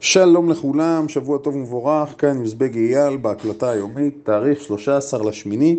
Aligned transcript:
שלום 0.00 0.50
לכולם, 0.50 1.08
שבוע 1.08 1.38
טוב 1.38 1.54
ומבורך, 1.54 2.14
כאן 2.18 2.40
יוזבאג 2.40 2.76
אייל 2.76 3.16
בהקלטה 3.16 3.70
היומית, 3.70 4.14
תאריך 4.22 4.60
13 4.60 5.28
לשמיני 5.28 5.76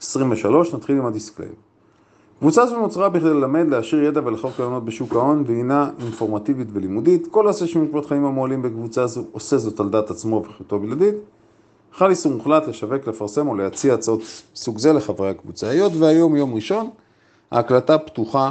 23, 0.00 0.74
נתחיל 0.74 0.98
עם 0.98 1.06
הדיסקליימר. 1.06 1.54
קבוצה 2.38 2.66
זו 2.66 2.80
נוצרה 2.80 3.08
בכדי 3.08 3.28
ללמד, 3.28 3.66
להעשיר 3.68 4.04
ידע 4.04 4.20
ולחלוק 4.24 4.60
רעיונות 4.60 4.84
בשוק 4.84 5.14
ההון, 5.14 5.44
והינה 5.46 5.90
אינפורמטיבית 6.00 6.68
ולימודית. 6.72 7.26
כל 7.30 7.46
העושה 7.46 7.66
שימוש 7.66 7.88
בתכנים 7.90 8.24
המועלים 8.24 8.62
בקבוצה 8.62 9.06
זו 9.06 9.24
עושה 9.32 9.58
זאת 9.58 9.80
על 9.80 9.88
דעת 9.88 10.10
עצמו 10.10 10.42
ואחריותו 10.48 10.78
הבלעדית. 10.78 11.14
חל 11.92 12.10
איסור 12.10 12.32
מוחלט 12.32 12.68
לשווק, 12.68 13.06
לפרסם 13.06 13.48
או 13.48 13.54
להציע 13.54 13.94
הצעות 13.94 14.20
מסוג 14.54 14.78
זה 14.78 14.92
לחברי 14.92 15.30
הקבוצה. 15.30 15.68
היות 15.68 15.92
והיום 15.98 16.36
יום 16.36 16.54
ראשון, 16.54 16.90
ההקלטה 17.50 17.98
פתוחה 17.98 18.50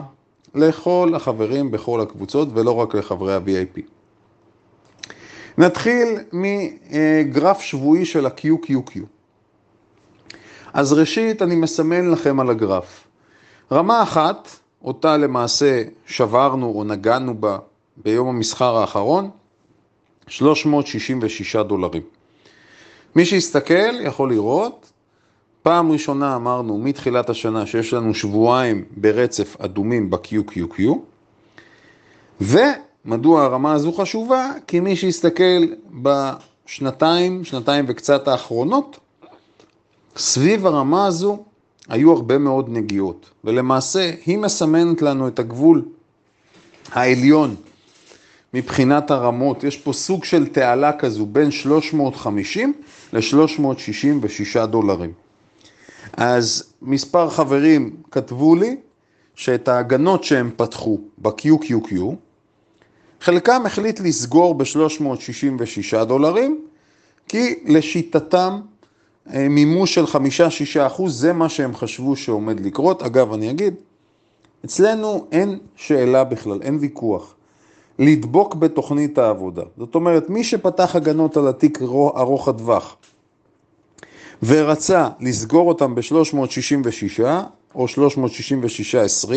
לכל 0.55 1.11
החברים 1.15 1.71
בכל 1.71 2.01
הקבוצות 2.01 2.47
ולא 2.53 2.71
רק 2.71 2.95
לחברי 2.95 3.33
ה-VIP. 3.33 4.00
נתחיל 5.57 6.07
מגרף 6.33 7.61
שבועי 7.61 8.05
של 8.05 8.25
ה-QQQ. 8.25 8.99
אז 10.73 10.93
ראשית 10.93 11.41
אני 11.41 11.55
מסמן 11.55 12.11
לכם 12.11 12.39
על 12.39 12.49
הגרף. 12.49 13.07
רמה 13.71 14.03
אחת, 14.03 14.49
אותה 14.83 15.17
למעשה 15.17 15.83
שברנו 16.05 16.73
או 16.75 16.83
נגענו 16.83 17.33
בה 17.41 17.57
ביום 17.97 18.27
המסחר 18.27 18.77
האחרון, 18.77 19.29
366 20.27 21.55
דולרים. 21.55 22.03
מי 23.15 23.25
שיסתכל 23.25 24.01
יכול 24.01 24.29
לראות, 24.29 24.91
פעם 25.63 25.91
ראשונה 25.91 26.35
אמרנו 26.35 26.77
מתחילת 26.77 27.29
השנה 27.29 27.65
שיש 27.65 27.93
לנו 27.93 28.13
שבועיים 28.13 28.85
ברצף 28.97 29.61
אדומים 29.61 30.09
ב-QQQ, 30.09 30.81
ומדוע 33.05 33.43
הרמה 33.43 33.73
הזו 33.73 33.93
חשובה? 33.93 34.51
כי 34.67 34.79
מי 34.79 34.95
שיסתכל 34.95 35.65
בשנתיים, 36.01 37.43
שנתיים 37.43 37.85
וקצת 37.87 38.27
האחרונות, 38.27 38.99
סביב 40.17 40.65
הרמה 40.65 41.07
הזו 41.07 41.43
היו 41.89 42.11
הרבה 42.11 42.37
מאוד 42.37 42.69
נגיעות, 42.69 43.29
ולמעשה 43.43 44.11
היא 44.25 44.37
מסמנת 44.37 45.01
לנו 45.01 45.27
את 45.27 45.39
הגבול 45.39 45.85
העליון 46.91 47.55
מבחינת 48.53 49.11
הרמות. 49.11 49.63
יש 49.63 49.77
פה 49.77 49.93
סוג 49.93 50.23
של 50.23 50.47
תעלה 50.47 50.93
כזו 50.93 51.25
בין 51.25 51.51
350 51.51 52.73
ל-366 53.13 54.65
דולרים. 54.65 55.11
אז 56.13 56.63
מספר 56.81 57.29
חברים 57.29 57.95
כתבו 58.11 58.55
לי 58.55 58.75
שאת 59.35 59.67
ההגנות 59.67 60.23
שהם 60.23 60.51
פתחו 60.55 60.99
ב-QQQ, 61.17 61.95
חלקם 63.21 63.65
החליט 63.65 63.99
לסגור 63.99 64.55
ב-366 64.55 66.03
דולרים, 66.03 66.61
כי 67.27 67.55
לשיטתם 67.65 68.59
אה, 69.33 69.49
מימוש 69.49 69.93
של 69.93 70.03
5-6 70.03 70.07
אחוז, 70.87 71.19
זה 71.19 71.33
מה 71.33 71.49
שהם 71.49 71.75
חשבו 71.75 72.15
שעומד 72.15 72.59
לקרות. 72.59 73.03
אגב, 73.03 73.33
אני 73.33 73.51
אגיד, 73.51 73.73
אצלנו 74.65 75.27
אין 75.31 75.59
שאלה 75.75 76.23
בכלל, 76.23 76.59
אין 76.61 76.77
ויכוח. 76.81 77.35
לדבוק 77.99 78.55
בתוכנית 78.55 79.17
העבודה. 79.17 79.63
זאת 79.77 79.95
אומרת, 79.95 80.29
מי 80.29 80.43
שפתח 80.43 80.95
הגנות 80.95 81.37
על 81.37 81.47
התיק 81.47 81.81
ארוך 81.81 82.47
הטווח 82.47 82.95
ורצה 84.43 85.09
לסגור 85.19 85.67
אותם 85.67 85.95
ב-366 85.95 87.23
או 87.75 87.85
366-20, 87.85 89.31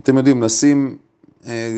אתם 0.00 0.16
יודעים, 0.16 0.42
לשים, 0.42 0.96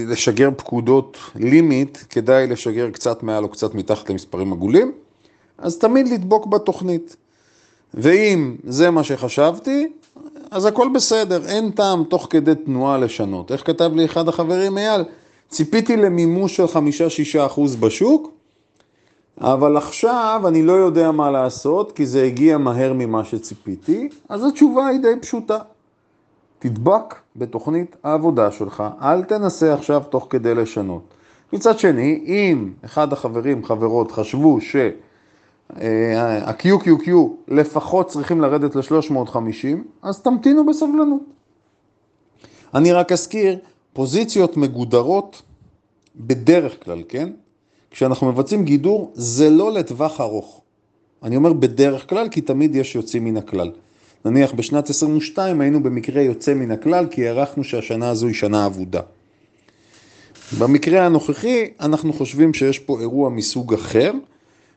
לשגר 0.09 0.49
פקודות 0.57 1.19
לימיט, 1.35 1.99
כדאי 2.11 2.47
לשגר 2.47 2.91
קצת 2.91 3.23
מעל 3.23 3.45
או 3.45 3.49
קצת 3.49 3.75
מתחת 3.75 4.11
למספרים 4.11 4.53
עגולים. 4.53 4.93
אז 5.59 5.79
תמיד 5.79 6.09
לדבוק 6.09 6.47
בתוכנית. 6.47 7.17
ואם 7.95 8.57
זה 8.65 8.91
מה 8.91 9.05
שחשבתי, 9.05 9.89
אז 10.51 10.65
הכל 10.65 10.89
בסדר, 10.95 11.47
אין 11.47 11.71
טעם 11.71 12.05
תוך 12.05 12.27
כדי 12.31 12.55
תנועה 12.55 12.99
לשנות. 12.99 13.53
איך 13.53 13.67
כתב 13.67 13.91
לי 13.95 14.05
אחד 14.05 14.29
החברים, 14.29 14.79
אייל? 14.79 15.03
ציפיתי 15.49 15.97
למימוש 15.97 16.57
של 16.57 16.67
חמישה-שישה 16.67 17.47
אחוז 17.47 17.77
בשוק, 17.77 18.33
אבל 19.41 19.77
עכשיו 19.77 20.43
אני 20.49 20.63
לא 20.63 20.73
יודע 20.73 21.11
מה 21.11 21.31
לעשות, 21.31 21.93
כי 21.93 22.07
זה 22.07 22.25
הגיע 22.25 22.59
מהר 22.59 22.93
ממה 22.93 23.25
שציפיתי, 23.25 24.09
אז 24.29 24.45
התשובה 24.45 24.87
היא 24.87 25.01
די 25.01 25.21
פשוטה. 25.21 25.59
תדבק 26.63 27.15
בתוכנית 27.37 27.97
העבודה 28.03 28.51
שלך, 28.51 28.83
אל 29.03 29.25
תנסה 29.25 29.75
עכשיו 29.75 30.03
תוך 30.11 30.27
כדי 30.31 30.55
לשנות. 30.55 31.03
מצד 31.53 31.79
שני, 31.79 32.25
אם 32.27 32.73
אחד 32.85 33.13
החברים, 33.13 33.65
חברות, 33.65 34.13
חשבו 34.13 34.61
ש... 34.61 34.77
ה-QQQ 36.17 37.11
לפחות 37.49 38.09
צריכים 38.09 38.41
לרדת 38.41 38.77
ל-350, 38.77 39.79
אז 40.03 40.21
תמתינו 40.21 40.67
בסבלנות. 40.67 41.23
אני 42.75 42.93
רק 42.93 43.13
אזכיר, 43.13 43.59
פוזיציות 43.93 44.57
מגודרות 44.57 45.43
בדרך 46.17 46.85
כלל, 46.85 47.03
כן? 47.09 47.29
כשאנחנו 47.91 48.33
מבצעים 48.33 48.65
גידור, 48.65 49.11
זה 49.15 49.51
לא 49.51 49.73
לטווח 49.73 50.21
ארוך. 50.21 50.61
אני 51.23 51.37
אומר 51.37 51.53
בדרך 51.53 52.09
כלל, 52.09 52.29
כי 52.29 52.41
תמיד 52.41 52.75
יש 52.75 52.95
יוצאים 52.95 53.25
מן 53.25 53.37
הכלל. 53.37 53.71
נניח 54.25 54.53
בשנת 54.53 54.91
22 54.91 55.61
היינו 55.61 55.83
במקרה 55.83 56.23
יוצא 56.23 56.55
מן 56.55 56.71
הכלל, 56.71 57.07
כי 57.11 57.29
הערכנו 57.29 57.65
שהשנה 57.65 58.11
הזו 58.11 58.27
היא 58.27 58.35
שנה 58.35 58.67
אבודה. 58.67 59.01
במקרה 60.59 61.07
הנוכחי, 61.07 61.71
אנחנו 61.81 62.13
חושבים 62.13 62.55
שיש 62.55 62.79
פה 62.79 63.01
אירוע 63.01 63.31
מסוג 63.31 63.75
אחר, 63.75 64.13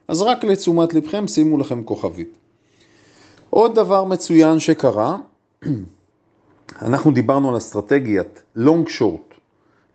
אז 0.08 0.22
רק 0.22 0.44
לתשומת 0.44 0.94
לבכם 0.94 1.28
שימו 1.28 1.58
לכם 1.58 1.84
כוכבית. 1.84 2.30
עוד 3.50 3.76
דבר 3.76 4.04
מצוין 4.04 4.60
שקרה, 4.60 5.18
אנחנו 6.82 7.12
דיברנו 7.12 7.50
על 7.50 7.58
אסטרטגיית 7.58 8.44
long 8.56 8.88
short. 8.88 9.34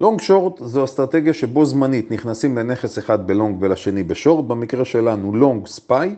long 0.00 0.20
short 0.20 0.60
זו 0.64 0.84
אסטרטגיה 0.84 1.34
שבו 1.34 1.64
זמנית 1.64 2.10
נכנסים 2.10 2.58
לנכס 2.58 2.98
אחד 2.98 3.26
ב 3.26 3.32
long 3.32 3.56
ולשני 3.60 4.02
ב 4.02 4.08
short, 4.08 4.44
במקרה 4.44 4.84
שלנו 4.84 5.36
long 5.36 5.66
SPY, 5.66 6.14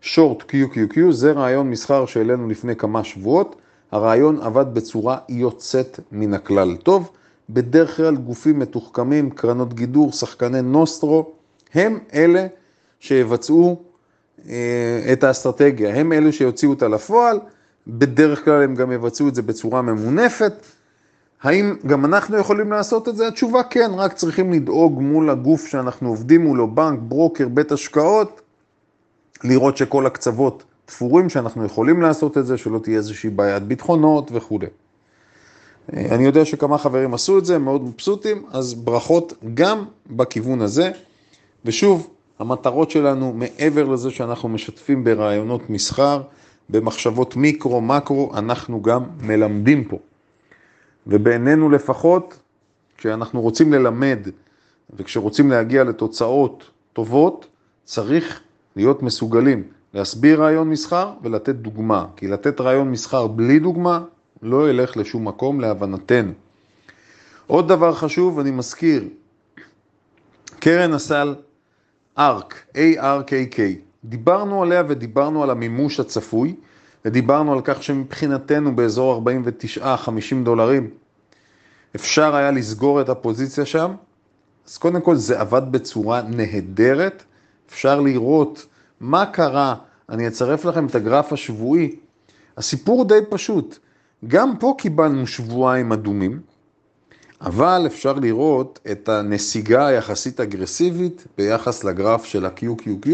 short 0.00 0.42
QQQ, 0.42 1.10
זה 1.10 1.32
רעיון 1.32 1.70
מסחר 1.70 2.06
שהעלינו 2.06 2.48
לפני 2.48 2.76
כמה 2.76 3.04
שבועות, 3.04 3.56
הרעיון 3.92 4.40
עבד 4.42 4.74
בצורה 4.74 5.18
יוצאת 5.28 6.00
מן 6.12 6.34
הכלל. 6.34 6.76
טוב, 6.76 7.10
בדרך 7.50 7.96
כלל 7.96 8.16
גופים 8.16 8.58
מתוחכמים, 8.58 9.30
קרנות 9.30 9.74
גידור, 9.74 10.12
שחקני 10.12 10.62
נוסטרו, 10.62 11.32
הם 11.74 11.98
אלה 12.14 12.46
שיבצעו 13.00 13.82
אה, 14.48 15.12
את 15.12 15.24
האסטרטגיה, 15.24 15.94
הם 15.94 16.12
אלו 16.12 16.32
שיוציאו 16.32 16.70
אותה 16.70 16.88
לפועל, 16.88 17.40
בדרך 17.86 18.44
כלל 18.44 18.62
הם 18.62 18.74
גם 18.74 18.92
יבצעו 18.92 19.28
את 19.28 19.34
זה 19.34 19.42
בצורה 19.42 19.82
ממונפת. 19.82 20.52
האם 21.42 21.76
גם 21.86 22.04
אנחנו 22.04 22.36
יכולים 22.38 22.72
לעשות 22.72 23.08
את 23.08 23.16
זה? 23.16 23.28
התשובה 23.28 23.62
כן, 23.62 23.90
רק 23.94 24.12
צריכים 24.12 24.52
לדאוג 24.52 25.00
מול 25.02 25.30
הגוף 25.30 25.66
שאנחנו 25.66 26.08
עובדים 26.08 26.44
מולו, 26.44 26.74
בנק, 26.74 26.98
ברוקר, 27.02 27.48
בית 27.48 27.72
השקעות, 27.72 28.39
לראות 29.44 29.76
שכל 29.76 30.06
הקצוות 30.06 30.62
תפורים, 30.84 31.28
שאנחנו 31.28 31.64
יכולים 31.64 32.02
לעשות 32.02 32.38
את 32.38 32.46
זה, 32.46 32.58
שלא 32.58 32.78
תהיה 32.78 32.96
איזושהי 32.96 33.30
בעיית 33.30 33.62
ביטחונות 33.62 34.30
וכו'. 34.32 34.58
אה, 35.96 36.14
אני 36.14 36.24
יודע 36.24 36.44
שכמה 36.44 36.78
חברים 36.78 37.14
עשו 37.14 37.38
את 37.38 37.44
זה, 37.44 37.58
מאוד 37.58 37.82
מבסוטים, 37.82 38.44
אז 38.52 38.74
ברכות 38.74 39.32
גם 39.54 39.84
בכיוון 40.06 40.60
הזה. 40.60 40.90
ושוב, 41.64 42.10
המטרות 42.38 42.90
שלנו, 42.90 43.32
מעבר 43.32 43.84
לזה 43.84 44.10
שאנחנו 44.10 44.48
משתפים 44.48 45.04
ברעיונות 45.04 45.70
מסחר, 45.70 46.22
במחשבות 46.68 47.36
מיקרו, 47.36 47.80
מקרו, 47.80 48.32
אנחנו 48.34 48.82
גם 48.82 49.04
מלמדים 49.20 49.84
פה. 49.84 49.98
ובעינינו 51.06 51.70
לפחות, 51.70 52.38
כשאנחנו 52.98 53.40
רוצים 53.40 53.72
ללמד 53.72 54.18
וכשרוצים 54.96 55.50
להגיע 55.50 55.84
לתוצאות 55.84 56.70
טובות, 56.92 57.46
צריך 57.84 58.40
להיות 58.76 59.02
מסוגלים 59.02 59.62
להסביר 59.94 60.42
רעיון 60.42 60.70
מסחר 60.70 61.12
ולתת 61.22 61.54
דוגמה. 61.54 62.06
כי 62.16 62.28
לתת 62.28 62.60
רעיון 62.60 62.90
מסחר 62.90 63.26
בלי 63.26 63.58
דוגמה 63.58 64.02
לא 64.42 64.70
ילך 64.70 64.96
לשום 64.96 65.28
מקום 65.28 65.60
להבנתנו. 65.60 66.32
עוד 67.46 67.68
דבר 67.68 67.94
חשוב, 67.94 68.38
אני 68.38 68.50
מזכיר, 68.50 69.04
קרן 70.60 70.92
הסל 70.92 71.34
ARK, 72.18 72.54
A-R-K-K. 72.74 73.58
דיברנו 74.04 74.62
עליה 74.62 74.82
ודיברנו 74.88 75.42
על 75.42 75.50
המימוש 75.50 76.00
הצפוי, 76.00 76.54
ודיברנו 77.04 77.52
על 77.52 77.60
כך 77.64 77.82
שמבחינתנו 77.82 78.76
באזור 78.76 79.22
49-50 79.78 79.80
דולרים 80.42 80.90
אפשר 81.96 82.34
היה 82.36 82.50
לסגור 82.50 83.00
את 83.00 83.08
הפוזיציה 83.08 83.66
שם. 83.66 83.94
אז 84.68 84.78
קודם 84.78 85.00
כל 85.00 85.16
זה 85.16 85.40
עבד 85.40 85.62
בצורה 85.70 86.22
נהדרת, 86.22 87.24
אפשר 87.70 88.00
לראות 88.00 88.66
מה 89.00 89.26
קרה, 89.26 89.74
אני 90.08 90.28
אצרף 90.28 90.64
לכם 90.64 90.86
את 90.86 90.94
הגרף 90.94 91.32
השבועי. 91.32 91.96
הסיפור 92.56 93.04
די 93.04 93.20
פשוט, 93.28 93.78
גם 94.26 94.56
פה 94.56 94.74
קיבלנו 94.78 95.26
שבועיים 95.26 95.92
אדומים, 95.92 96.40
אבל 97.40 97.82
אפשר 97.86 98.12
לראות 98.12 98.78
את 98.90 99.08
הנסיגה 99.08 99.86
היחסית 99.86 100.40
אגרסיבית 100.40 101.26
ביחס 101.38 101.84
לגרף 101.84 102.24
של 102.24 102.46
ה-QQQ. 102.46 103.10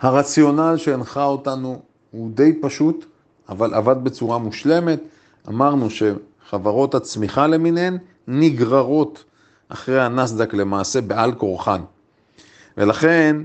הרציונל 0.00 0.76
שהנחה 0.76 1.24
אותנו 1.24 1.82
הוא 2.10 2.30
די 2.34 2.52
פשוט, 2.62 3.04
אבל 3.48 3.74
עבד 3.74 4.04
בצורה 4.04 4.38
מושלמת. 4.38 5.00
אמרנו 5.48 5.88
שחברות 5.90 6.94
הצמיחה 6.94 7.46
למיניהן 7.46 7.98
נגררות 8.28 9.24
אחרי 9.68 10.00
הנסדק 10.00 10.54
למעשה 10.54 11.00
בעל 11.00 11.34
כורחן. 11.34 11.80
ולכן, 12.78 13.36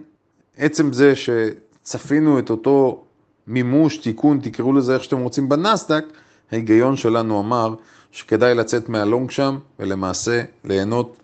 עצם 0.58 0.94
זה 0.94 1.14
שצפינו 1.16 2.40
את 2.40 2.50
אותו 2.50 3.04
מימוש, 3.48 3.98
תיקון, 3.98 4.40
תקראו 4.44 4.74
לזה 4.74 4.94
איך 4.94 5.04
שאתם 5.04 5.20
רוצים 5.20 5.50
בנסדק, 5.50 6.06
ההיגיון 6.52 6.98
שלנו 6.98 7.40
אמר 7.40 7.76
שכדאי 8.12 8.56
לצאת 8.56 8.90
מהלונג 8.90 9.32
שם 9.32 9.58
ולמעשה 9.80 10.44
ליהנות 10.64 11.16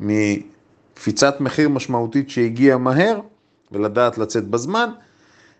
מקפיצת 0.00 1.40
מחיר 1.40 1.68
משמעותית 1.68 2.30
שהגיעה 2.30 2.78
מהר 2.78 3.20
ולדעת 3.72 4.18
לצאת 4.18 4.48
בזמן. 4.48 4.90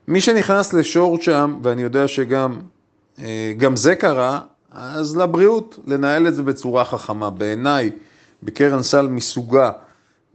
מי 0.09 0.21
שנכנס 0.21 0.73
לשורט 0.73 1.23
שם, 1.23 1.59
ואני 1.63 1.83
יודע 1.83 2.09
שגם 2.09 2.61
אה, 3.19 3.53
זה 3.75 3.95
קרה, 3.95 4.41
אז 4.71 5.17
לבריאות, 5.17 5.79
לנהל 5.87 6.29
את 6.29 6.35
זה 6.35 6.43
בצורה 6.43 6.85
חכמה. 6.85 7.31
בעיניי, 7.31 7.91
בקרן 8.43 8.83
סל 8.83 9.09
מסוגה, 9.09 9.71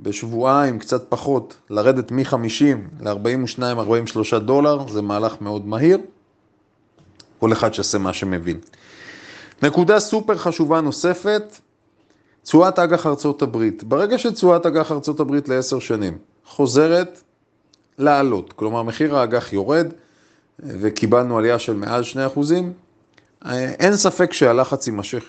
בשבועיים, 0.02 0.80
קצת 0.80 1.06
פחות, 1.10 1.58
לרדת 1.70 2.12
מ-50 2.12 3.02
ל-42-43 3.02 4.40
דולר, 4.40 4.88
זה 4.88 5.02
מהלך 5.02 5.42
מאוד 5.42 5.68
מהיר. 5.68 5.98
כל 7.40 7.54
אחד 7.54 7.74
שעושה 7.74 7.98
מה 7.98 8.14
שמבין. 8.14 8.60
נקודה 9.64 10.00
סופר 10.00 10.38
חשובה 10.38 10.82
נוספת, 10.82 11.60
תשואת 12.44 12.80
אג"ח 12.80 13.06
ארצות 13.08 13.42
הברית. 13.42 13.84
ברגע 13.84 14.18
שתשואת 14.18 14.66
אג"ח 14.66 14.92
ארצות 14.92 15.20
הברית 15.20 15.50
לעשר 15.50 15.80
שנים 15.80 16.18
חוזרת 16.46 17.22
לעלות, 17.98 18.54
כלומר 18.54 18.84
מחיר 18.84 19.16
האג"ח 19.18 19.54
יורד 19.54 19.88
וקיבלנו 20.60 21.38
עלייה 21.38 21.60
של 21.60 21.74
מעל 21.74 22.04
2 22.04 22.26
אחוזים, 22.26 22.74
אין 23.52 23.96
ספק 23.96 24.34
שהלחץ 24.34 24.88
יימשך. 24.88 25.24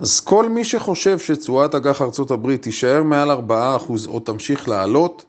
אז 0.00 0.20
כל 0.20 0.48
מי 0.48 0.64
שחושב 0.64 1.18
שתשואת 1.18 1.74
אג"ח 1.74 2.02
ארצות 2.02 2.30
הברית 2.30 2.62
תישאר 2.62 3.02
מעל 3.02 3.30
4 3.30 3.76
אחוז 3.76 4.06
או 4.06 4.20
תמשיך 4.20 4.68
לעלות, 4.68 5.24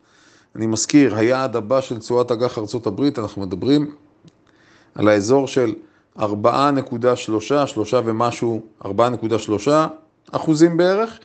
אני 0.56 0.68
מזכיר, 0.68 1.16
היעד 1.16 1.56
הבא 1.56 1.82
של 1.82 2.00
תשואת 2.00 2.32
אג"ח 2.32 2.58
ארצות 2.58 2.88
הברית, 2.88 3.20
אנחנו 3.20 3.42
מדברים 3.42 3.96
על 4.96 5.08
האזור 5.08 5.48
של 5.48 5.74
4.3, 6.20 6.26
3 7.66 7.94
ומשהו, 7.94 8.62
4.3 8.86 8.90
אחוזים 10.32 10.78
בערך. 10.78 11.20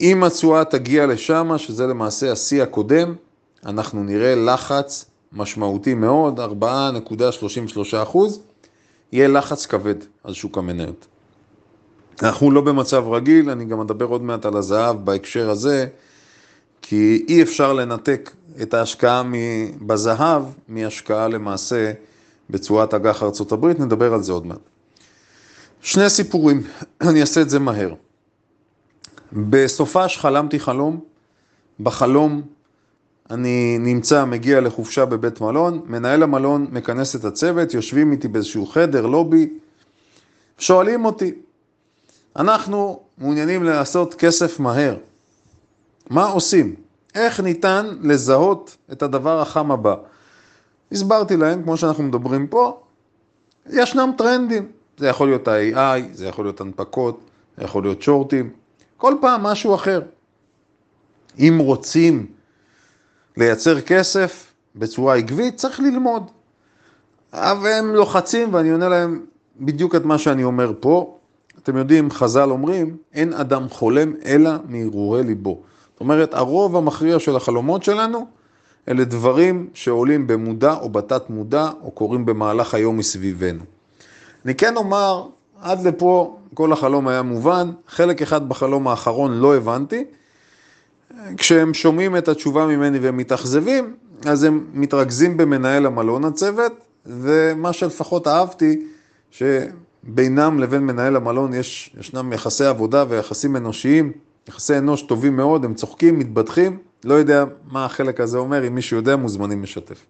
אם 0.00 0.24
התשואה 0.24 0.64
תגיע 0.64 1.06
לשם, 1.06 1.52
שזה 1.56 1.86
למעשה 1.86 2.32
השיא 2.32 2.62
הקודם, 2.62 3.14
אנחנו 3.66 4.02
נראה 4.04 4.34
לחץ 4.34 5.04
משמעותי 5.32 5.94
מאוד, 5.94 6.40
4.33 6.40 8.02
אחוז, 8.02 8.40
יהיה 9.12 9.28
לחץ 9.28 9.66
כבד 9.66 9.94
על 10.24 10.34
שוק 10.34 10.58
המניות. 10.58 11.06
אנחנו 12.22 12.50
לא 12.50 12.60
במצב 12.60 13.08
רגיל, 13.08 13.50
אני 13.50 13.64
גם 13.64 13.80
אדבר 13.80 14.04
עוד 14.04 14.22
מעט 14.22 14.46
על 14.46 14.56
הזהב 14.56 15.04
בהקשר 15.04 15.50
הזה, 15.50 15.86
כי 16.82 17.24
אי 17.28 17.42
אפשר 17.42 17.72
לנתק 17.72 18.30
את 18.62 18.74
ההשקעה 18.74 19.22
בזהב 19.86 20.42
מהשקעה 20.68 21.28
למעשה 21.28 21.92
בצורת 22.50 22.94
אג"ח 22.94 23.22
ארצות 23.22 23.52
הברית, 23.52 23.80
נדבר 23.80 24.14
על 24.14 24.22
זה 24.22 24.32
עוד 24.32 24.46
מעט. 24.46 24.58
שני 25.82 26.10
סיפורים, 26.10 26.62
אני 27.08 27.20
אעשה 27.20 27.40
את 27.40 27.50
זה 27.50 27.58
מהר. 27.58 27.94
בסופש 29.32 30.18
חלמתי 30.18 30.60
חלום, 30.60 31.00
בחלום 31.80 32.42
אני 33.30 33.78
נמצא, 33.80 34.24
מגיע 34.24 34.60
לחופשה 34.60 35.04
בבית 35.04 35.40
מלון, 35.40 35.80
מנהל 35.86 36.22
המלון 36.22 36.66
מכנס 36.70 37.16
את 37.16 37.24
הצוות, 37.24 37.74
יושבים 37.74 38.12
איתי 38.12 38.28
באיזשהו 38.28 38.66
חדר, 38.66 39.06
לובי, 39.06 39.48
שואלים 40.58 41.04
אותי, 41.04 41.32
אנחנו 42.36 43.00
מעוניינים 43.18 43.64
לעשות 43.64 44.14
כסף 44.14 44.60
מהר, 44.60 44.96
מה 46.10 46.24
עושים? 46.24 46.74
איך 47.14 47.40
ניתן 47.40 47.86
לזהות 48.02 48.76
את 48.92 49.02
הדבר 49.02 49.40
החם 49.40 49.72
הבא? 49.72 49.94
הסברתי 50.92 51.36
להם, 51.36 51.62
כמו 51.62 51.76
שאנחנו 51.76 52.02
מדברים 52.02 52.46
פה, 52.46 52.80
ישנם 53.70 54.10
טרנדים. 54.18 54.68
זה 54.98 55.08
יכול 55.08 55.28
להיות 55.28 55.48
ה-AI, 55.48 56.00
זה 56.12 56.26
יכול 56.26 56.44
להיות 56.44 56.60
הנפקות, 56.60 57.20
זה 57.56 57.64
יכול 57.64 57.82
להיות 57.82 58.02
שורטים, 58.02 58.50
כל 58.96 59.14
פעם 59.20 59.42
משהו 59.42 59.74
אחר. 59.74 60.02
אם 61.38 61.58
רוצים 61.60 62.26
לייצר 63.36 63.80
כסף 63.80 64.52
בצורה 64.76 65.16
עקבית, 65.16 65.56
צריך 65.56 65.80
ללמוד. 65.80 66.30
אבל 67.32 67.70
הם 67.72 67.94
לוחצים 67.94 68.54
ואני 68.54 68.70
עונה 68.70 68.88
להם 68.88 69.26
בדיוק 69.60 69.94
את 69.94 70.04
מה 70.04 70.18
שאני 70.18 70.44
אומר 70.44 70.72
פה. 70.80 71.19
אתם 71.62 71.76
יודעים, 71.76 72.10
חז"ל 72.10 72.50
אומרים, 72.50 72.96
אין 73.14 73.32
אדם 73.32 73.68
חולם 73.68 74.12
אלא 74.24 74.50
מהרהורי 74.68 75.22
ליבו. 75.22 75.62
זאת 75.92 76.00
אומרת, 76.00 76.34
הרוב 76.34 76.76
המכריע 76.76 77.18
של 77.18 77.36
החלומות 77.36 77.82
שלנו, 77.82 78.26
אלה 78.88 79.04
דברים 79.04 79.68
שעולים 79.74 80.26
במודע 80.26 80.74
או 80.74 80.88
בתת 80.88 81.30
מודע, 81.30 81.70
או 81.82 81.90
קורים 81.90 82.26
במהלך 82.26 82.74
היום 82.74 82.96
מסביבנו. 82.96 83.62
אני 84.44 84.54
כן 84.54 84.76
אומר, 84.76 85.26
עד 85.60 85.86
לפה 85.86 86.38
כל 86.54 86.72
החלום 86.72 87.08
היה 87.08 87.22
מובן, 87.22 87.70
חלק 87.88 88.22
אחד 88.22 88.48
בחלום 88.48 88.88
האחרון 88.88 89.32
לא 89.32 89.56
הבנתי. 89.56 90.04
כשהם 91.36 91.74
שומעים 91.74 92.16
את 92.16 92.28
התשובה 92.28 92.66
ממני 92.66 92.98
והם 92.98 93.16
מתאכזבים, 93.16 93.94
אז 94.26 94.44
הם 94.44 94.66
מתרכזים 94.72 95.36
במנהל 95.36 95.86
המלון 95.86 96.24
הצוות, 96.24 96.72
ומה 97.06 97.72
שלפחות 97.72 98.26
אהבתי, 98.26 98.86
שבינם 100.06 100.58
לבין 100.58 100.86
מנהל 100.86 101.16
המלון 101.16 101.54
יש, 101.54 101.94
ישנם 102.00 102.32
יחסי 102.32 102.64
עבודה 102.64 103.04
ויחסים 103.08 103.56
אנושיים, 103.56 104.12
יחסי 104.48 104.78
אנוש 104.78 105.02
טובים 105.02 105.36
מאוד, 105.36 105.64
הם 105.64 105.74
צוחקים, 105.74 106.18
מתבדחים, 106.18 106.78
לא 107.04 107.14
יודע 107.14 107.44
מה 107.70 107.84
החלק 107.84 108.20
הזה 108.20 108.38
אומר, 108.38 108.66
אם 108.66 108.74
מישהו 108.74 108.96
יודע, 108.96 109.16
מוזמנים 109.16 109.62
לשתף. 109.62 110.04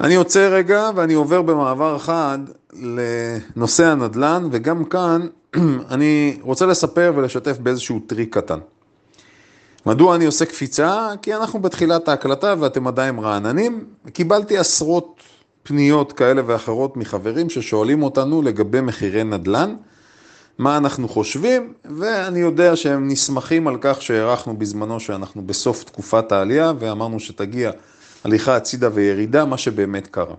אני 0.00 0.14
עוצר 0.14 0.52
רגע 0.54 0.90
ואני 0.94 1.14
עובר 1.14 1.42
במעבר 1.42 1.98
חד 1.98 2.38
לנושא 2.72 3.86
הנדל"ן, 3.86 4.48
וגם 4.52 4.84
כאן 4.84 5.26
אני 5.90 6.38
רוצה 6.42 6.66
לספר 6.66 7.12
ולשתף 7.16 7.58
באיזשהו 7.58 8.00
טריק 8.06 8.34
קטן. 8.34 8.58
מדוע 9.86 10.16
אני 10.16 10.26
עושה 10.26 10.44
קפיצה? 10.44 11.08
כי 11.22 11.34
אנחנו 11.34 11.58
בתחילת 11.58 12.08
ההקלטה 12.08 12.54
ואתם 12.58 12.86
עדיין 12.86 13.18
רעננים. 13.18 13.84
קיבלתי 14.12 14.58
עשרות 14.58 15.20
פניות 15.62 16.12
כאלה 16.12 16.42
ואחרות 16.46 16.96
מחברים 16.96 17.50
ששואלים 17.50 18.02
אותנו 18.02 18.42
לגבי 18.42 18.80
מחירי 18.80 19.24
נדל"ן. 19.24 19.74
מה 20.58 20.76
אנחנו 20.76 21.08
חושבים, 21.08 21.72
ואני 21.84 22.38
יודע 22.38 22.76
שהם 22.76 23.08
נסמכים 23.08 23.68
על 23.68 23.76
כך 23.80 24.02
שהערכנו 24.02 24.56
בזמנו 24.56 25.00
שאנחנו 25.00 25.42
בסוף 25.42 25.84
תקופת 25.84 26.32
העלייה, 26.32 26.72
ואמרנו 26.78 27.20
שתגיע 27.20 27.70
הליכה 28.24 28.56
הצידה 28.56 28.88
וירידה, 28.94 29.44
מה 29.44 29.58
שבאמת 29.58 30.06
קרה. 30.06 30.34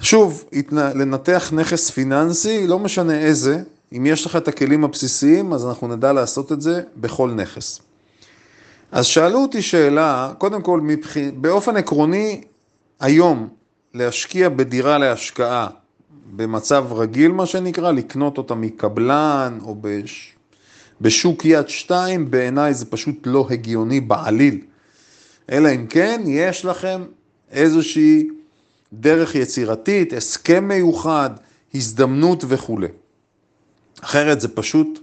שוב, 0.00 0.44
לנתח 0.72 1.50
נכס 1.52 1.90
פיננסי, 1.90 2.66
לא 2.66 2.78
משנה 2.78 3.18
איזה, 3.18 3.62
אם 3.96 4.06
יש 4.06 4.26
לך 4.26 4.36
את 4.36 4.48
הכלים 4.48 4.84
הבסיסיים, 4.84 5.52
אז 5.52 5.66
אנחנו 5.66 5.88
נדע 5.88 6.12
לעשות 6.12 6.52
את 6.52 6.60
זה 6.60 6.82
בכל 6.96 7.30
נכס. 7.30 7.80
אז 8.92 9.06
שאלו 9.06 9.38
אותי 9.38 9.62
שאלה, 9.62 10.32
קודם 10.38 10.62
כל, 10.62 10.80
מבח... 10.80 11.16
באופן 11.36 11.76
עקרוני, 11.76 12.40
היום 13.00 13.48
להשקיע 13.94 14.48
בדירה 14.48 14.98
להשקעה 14.98 15.68
במצב 16.36 16.86
רגיל, 16.90 17.32
מה 17.32 17.46
שנקרא, 17.46 17.92
לקנות 17.92 18.38
אותה 18.38 18.54
מקבלן 18.54 19.58
או 19.62 19.76
בש... 19.80 20.34
בשוק 21.00 21.44
יד 21.44 21.68
שתיים, 21.68 22.30
בעיניי 22.30 22.74
זה 22.74 22.86
פשוט 22.86 23.26
לא 23.26 23.46
הגיוני 23.50 24.00
בעליל. 24.00 24.60
אלא 25.52 25.68
אם 25.74 25.86
כן, 25.86 26.22
יש 26.26 26.64
לכם 26.64 27.04
איזושהי 27.50 28.28
דרך 28.92 29.34
יצירתית, 29.34 30.12
הסכם 30.12 30.68
מיוחד, 30.68 31.30
הזדמנות 31.74 32.44
וכולי. 32.48 32.88
אחרת 34.00 34.40
זה 34.40 34.48
פשוט 34.48 34.98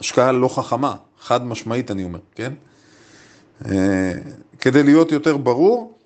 השקעה 0.00 0.32
לא 0.32 0.48
חכמה, 0.48 0.94
חד 1.20 1.46
משמעית 1.46 1.90
אני 1.90 2.04
אומר, 2.04 2.18
כן? 2.34 2.52
אה, 3.64 4.12
כדי 4.60 4.82
להיות 4.82 5.12
יותר 5.12 5.36
ברור, 5.36 5.98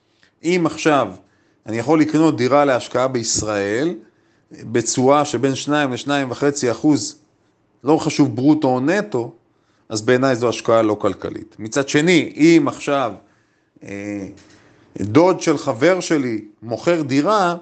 אם 0.45 0.63
עכשיו 0.67 1.09
אני 1.67 1.79
יכול 1.79 2.01
לקנות 2.01 2.37
דירה 2.37 2.65
להשקעה 2.65 3.09
בישראל, 3.09 3.95
בתשואה 4.53 5.25
שבין 5.25 5.55
2 5.55 5.93
ל-2.5 5.93 6.71
אחוז, 6.71 7.19
לא 7.85 7.97
חשוב 7.97 8.37
ברוטו 8.37 8.69
או 8.69 8.81
נטו, 8.81 9.33
אז 9.89 10.03
בעיניי 10.03 10.37
זו 10.37 10.49
השקעה 10.49 10.83
לא 10.83 10.95
כלכלית. 11.01 11.57
מצד 11.59 11.89
שני, 11.89 12.33
אם 12.37 12.65
עכשיו 12.69 13.13
אה, 13.85 14.27
דוד 15.01 15.41
של 15.41 15.59
חבר 15.59 16.01
שלי 16.01 16.45
מוכר 16.63 17.03
דירה, 17.03 17.57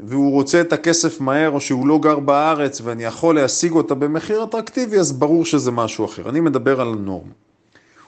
והוא 0.00 0.32
רוצה 0.32 0.60
את 0.60 0.72
הכסף 0.72 1.20
מהר, 1.20 1.50
או 1.50 1.60
שהוא 1.60 1.86
לא 1.86 1.98
גר 1.98 2.18
בארץ 2.18 2.80
ואני 2.84 3.04
יכול 3.04 3.34
להשיג 3.34 3.72
אותה 3.72 3.94
במחיר 3.94 4.44
אטרקטיבי, 4.44 4.98
אז 4.98 5.12
ברור 5.12 5.44
שזה 5.44 5.70
משהו 5.70 6.04
אחר. 6.04 6.28
אני 6.28 6.40
מדבר 6.40 6.80
על 6.80 6.88
הנורם. 6.88 7.28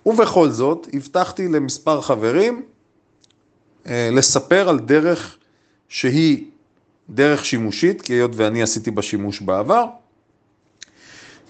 ובכל 0.06 0.48
זאת, 0.50 0.88
הבטחתי 0.92 1.48
למספר 1.48 2.00
חברים 2.00 2.62
לספר 3.86 4.68
על 4.68 4.78
דרך 4.78 5.36
שהיא 5.88 6.44
דרך 7.10 7.44
שימושית, 7.44 8.02
כי 8.02 8.12
היות 8.12 8.30
ואני 8.34 8.62
עשיתי 8.62 8.90
בה 8.90 9.02
שימוש 9.02 9.40
בעבר, 9.40 9.84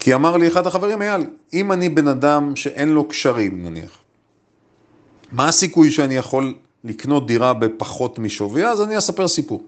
כי 0.00 0.14
אמר 0.14 0.36
לי 0.36 0.48
אחד 0.48 0.66
החברים, 0.66 1.02
אייל, 1.02 1.26
אם 1.52 1.72
אני 1.72 1.88
בן 1.88 2.08
אדם 2.08 2.56
שאין 2.56 2.88
לו 2.88 3.08
קשרים 3.08 3.66
נניח, 3.66 3.98
מה 5.32 5.48
הסיכוי 5.48 5.90
שאני 5.90 6.14
יכול 6.14 6.54
לקנות 6.84 7.26
דירה 7.26 7.54
בפחות 7.54 8.18
משוויה? 8.18 8.70
אז 8.70 8.82
אני 8.82 8.98
אספר 8.98 9.28
סיפור. 9.28 9.64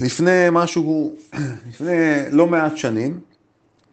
לפני 0.00 0.46
משהו, 0.52 1.16
לפני 1.70 1.92
לא 2.30 2.46
מעט 2.46 2.76
שנים, 2.76 3.20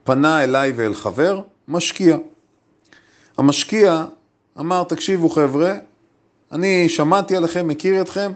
פנה 0.03 0.43
אליי 0.43 0.71
ואל 0.75 0.93
חבר, 0.93 1.41
משקיע. 1.67 2.17
המשקיע 3.37 4.05
אמר, 4.59 4.83
תקשיבו 4.83 5.29
חבר'ה, 5.29 5.73
אני 6.51 6.89
שמעתי 6.89 7.35
עליכם, 7.35 7.67
מכיר 7.67 8.01
אתכם, 8.01 8.31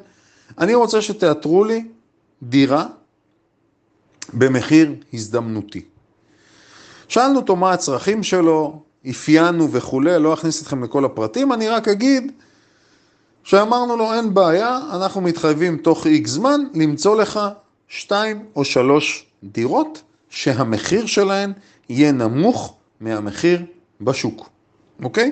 אני 0.58 0.76
רוצה 0.76 1.02
שתאתרו 1.02 1.64
לי 1.64 1.86
דירה 2.44 2.86
במחיר 4.34 4.96
הזדמנותי. 5.14 5.82
שאלנו 7.08 7.40
אותו 7.40 7.56
מה 7.56 7.72
הצרכים 7.72 8.24
שלו, 8.24 8.82
אפיינו 9.10 9.72
וכולי, 9.72 10.20
לא 10.20 10.34
אכניס 10.34 10.62
אתכם 10.62 10.84
לכל 10.84 11.06
הפרטים, 11.06 11.54
אני 11.54 11.70
רק 11.70 11.88
אגיד 11.88 12.32
שאמרנו 13.44 13.98
לו 13.98 14.14
אין 14.14 14.34
בעיה, 14.34 14.80
אנחנו 14.94 15.22
מתחייבים 15.22 15.78
תוך 15.78 16.08
איקס 16.08 16.30
זמן 16.30 16.62
למצוא 16.74 17.22
לך 17.22 17.40
שתיים 17.88 18.46
או 18.56 18.66
שלוש 18.66 19.26
דירות 19.44 20.02
שהמחיר 20.30 21.06
שלהן 21.06 21.54
יהיה 21.90 22.12
נמוך 22.12 22.76
מהמחיר 23.00 23.66
בשוק, 24.02 24.50
אוקיי? 25.04 25.32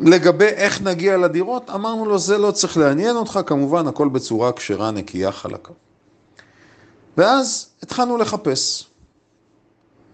לגבי 0.00 0.44
איך 0.44 0.82
נגיע 0.82 1.16
לדירות, 1.16 1.70
אמרנו 1.70 2.06
לו 2.06 2.18
זה 2.18 2.38
לא 2.38 2.50
צריך 2.50 2.76
לעניין 2.76 3.16
אותך, 3.16 3.40
כמובן 3.46 3.86
הכל 3.86 4.08
בצורה 4.08 4.52
כשרה, 4.52 4.90
נקייה, 4.90 5.32
חלקה. 5.32 5.72
ואז 7.16 7.68
התחלנו 7.82 8.16
לחפש. 8.18 8.86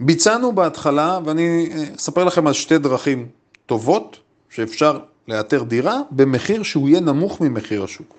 ביצענו 0.01 0.53
בהתחלה, 0.53 1.19
ואני 1.25 1.69
אה, 1.73 1.85
אספר 1.97 2.25
לכם 2.25 2.47
על 2.47 2.53
שתי 2.53 2.79
דרכים 2.79 3.29
טובות 3.67 4.19
שאפשר 4.51 4.99
לאתר 5.29 5.63
דירה 5.63 6.01
במחיר 6.11 6.63
שהוא 6.63 6.89
יהיה 6.89 7.01
נמוך 7.01 7.41
ממחיר 7.41 7.85
השוק. 7.85 8.17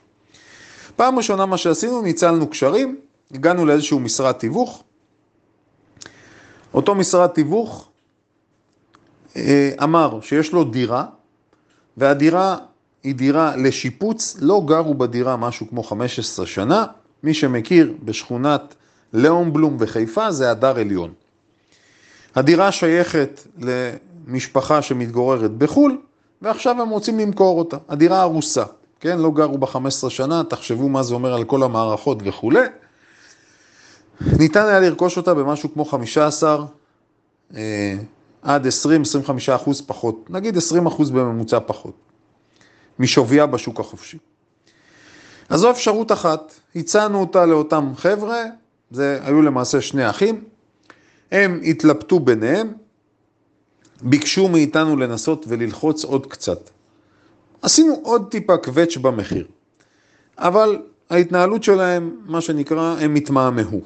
פעם 0.96 1.18
ראשונה 1.18 1.46
מה 1.46 1.58
שעשינו, 1.58 2.02
ניצלנו 2.02 2.50
קשרים, 2.50 2.98
הגענו 3.32 3.66
לאיזשהו 3.66 4.00
משרד 4.00 4.32
תיווך. 4.32 4.84
אותו 6.74 6.96
משרד 6.96 7.28
תיווך 7.28 7.90
אמר 9.84 10.20
שיש 10.22 10.54
לו 10.54 10.64
דירה, 10.64 11.06
והדירה 11.98 12.58
היא 13.04 13.16
דירה 13.16 13.56
לשיפוץ, 13.56 14.38
לא 14.40 14.62
גרו 14.66 14.94
בדירה 14.94 15.38
משהו 15.38 15.70
כמו 15.70 15.84
15 15.84 16.46
שנה, 16.46 16.86
מי 17.24 17.34
שמכיר 17.34 17.94
בשכונת 18.04 18.76
לאום 19.14 19.78
בחיפה 19.78 20.32
זה 20.32 20.52
הדר 20.52 20.80
עליון. 20.80 21.14
הדירה 22.36 22.72
שייכת 22.72 23.48
למשפחה 24.28 24.82
שמתגוררת 24.82 25.52
בחו"ל, 25.52 25.98
ועכשיו 26.42 26.82
הם 26.82 26.90
רוצים 26.90 27.20
למכור 27.20 27.60
אותה. 27.60 27.78
הדירה 27.90 28.22
הרוסה, 28.22 28.64
כן? 29.00 29.18
לא 29.20 29.32
גרו 29.32 29.58
בה 29.58 29.68
15 29.68 30.10
שנה, 30.10 30.44
תחשבו 30.44 30.90
מה 30.90 31.04
זה 31.04 31.14
אומר 31.14 31.34
על 31.34 31.44
כל 31.44 31.64
המערכות 31.64 32.18
וכולי. 32.26 32.66
ניתן 34.40 34.66
היה 34.66 34.80
לרכוש 34.80 35.18
אותה 35.18 35.34
במשהו 35.34 35.74
כמו 35.74 35.86
15 35.86 36.66
אה, 37.56 37.96
עד 38.46 38.66
20-25 38.66 38.70
אחוז 39.56 39.82
פחות, 39.82 40.30
נגיד 40.30 40.58
20 40.58 40.86
אחוז 40.86 41.12
בממוצע 41.12 41.60
פחות, 41.66 41.96
משוויה 43.00 43.46
בשוק 43.46 43.80
החופשי. 43.80 44.18
אז 45.50 45.60
זו 45.60 45.72
אפשרות 45.72 46.12
אחת, 46.12 46.54
הצענו 46.76 47.20
אותה 47.20 47.46
לאותם 47.46 47.94
חבר'ה, 47.98 48.44
זה 48.92 49.20
היו 49.24 49.42
למעשה 49.42 49.82
שני 49.82 50.10
אחים, 50.10 50.44
הם 51.32 51.62
התלבטו 51.64 52.20
ביניהם, 52.20 52.74
ביקשו 54.02 54.48
מאיתנו 54.48 54.98
לנסות 54.98 55.46
וללחוץ 55.48 56.04
עוד 56.04 56.26
קצת. 56.26 56.70
עשינו 57.62 58.00
עוד 58.04 58.28
טיפה 58.32 58.58
קווץ' 58.58 58.98
במחיר, 58.98 59.48
אבל 60.38 60.82
ההתנהלות 61.10 61.64
שלהם, 61.64 62.16
מה 62.26 62.42
שנקרא, 62.42 62.96
הם 63.00 63.16
התמהמהו. 63.16 63.82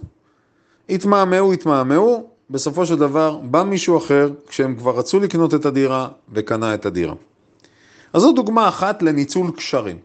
התמהמהו, 0.90 1.54
התמהמהו, 1.54 2.29
בסופו 2.50 2.86
של 2.86 2.96
דבר 2.96 3.38
בא 3.38 3.64
מישהו 3.64 3.98
אחר 3.98 4.32
כשהם 4.48 4.76
כבר 4.76 4.98
רצו 4.98 5.20
לקנות 5.20 5.54
את 5.54 5.66
הדירה 5.66 6.08
וקנה 6.34 6.74
את 6.74 6.86
הדירה. 6.86 7.14
אז 8.14 8.22
זו 8.22 8.32
דוגמה 8.32 8.68
אחת 8.70 9.04
לניצול 9.04 9.52
קשרים. 9.52 9.98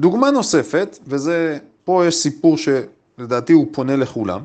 דוגמה 0.00 0.30
נוספת, 0.30 0.98
וזה, 1.06 1.58
פה 1.84 2.06
יש 2.06 2.14
סיפור 2.14 2.56
שלדעתי 2.56 3.52
הוא 3.52 3.66
פונה 3.72 3.96
לכולם, 3.96 4.40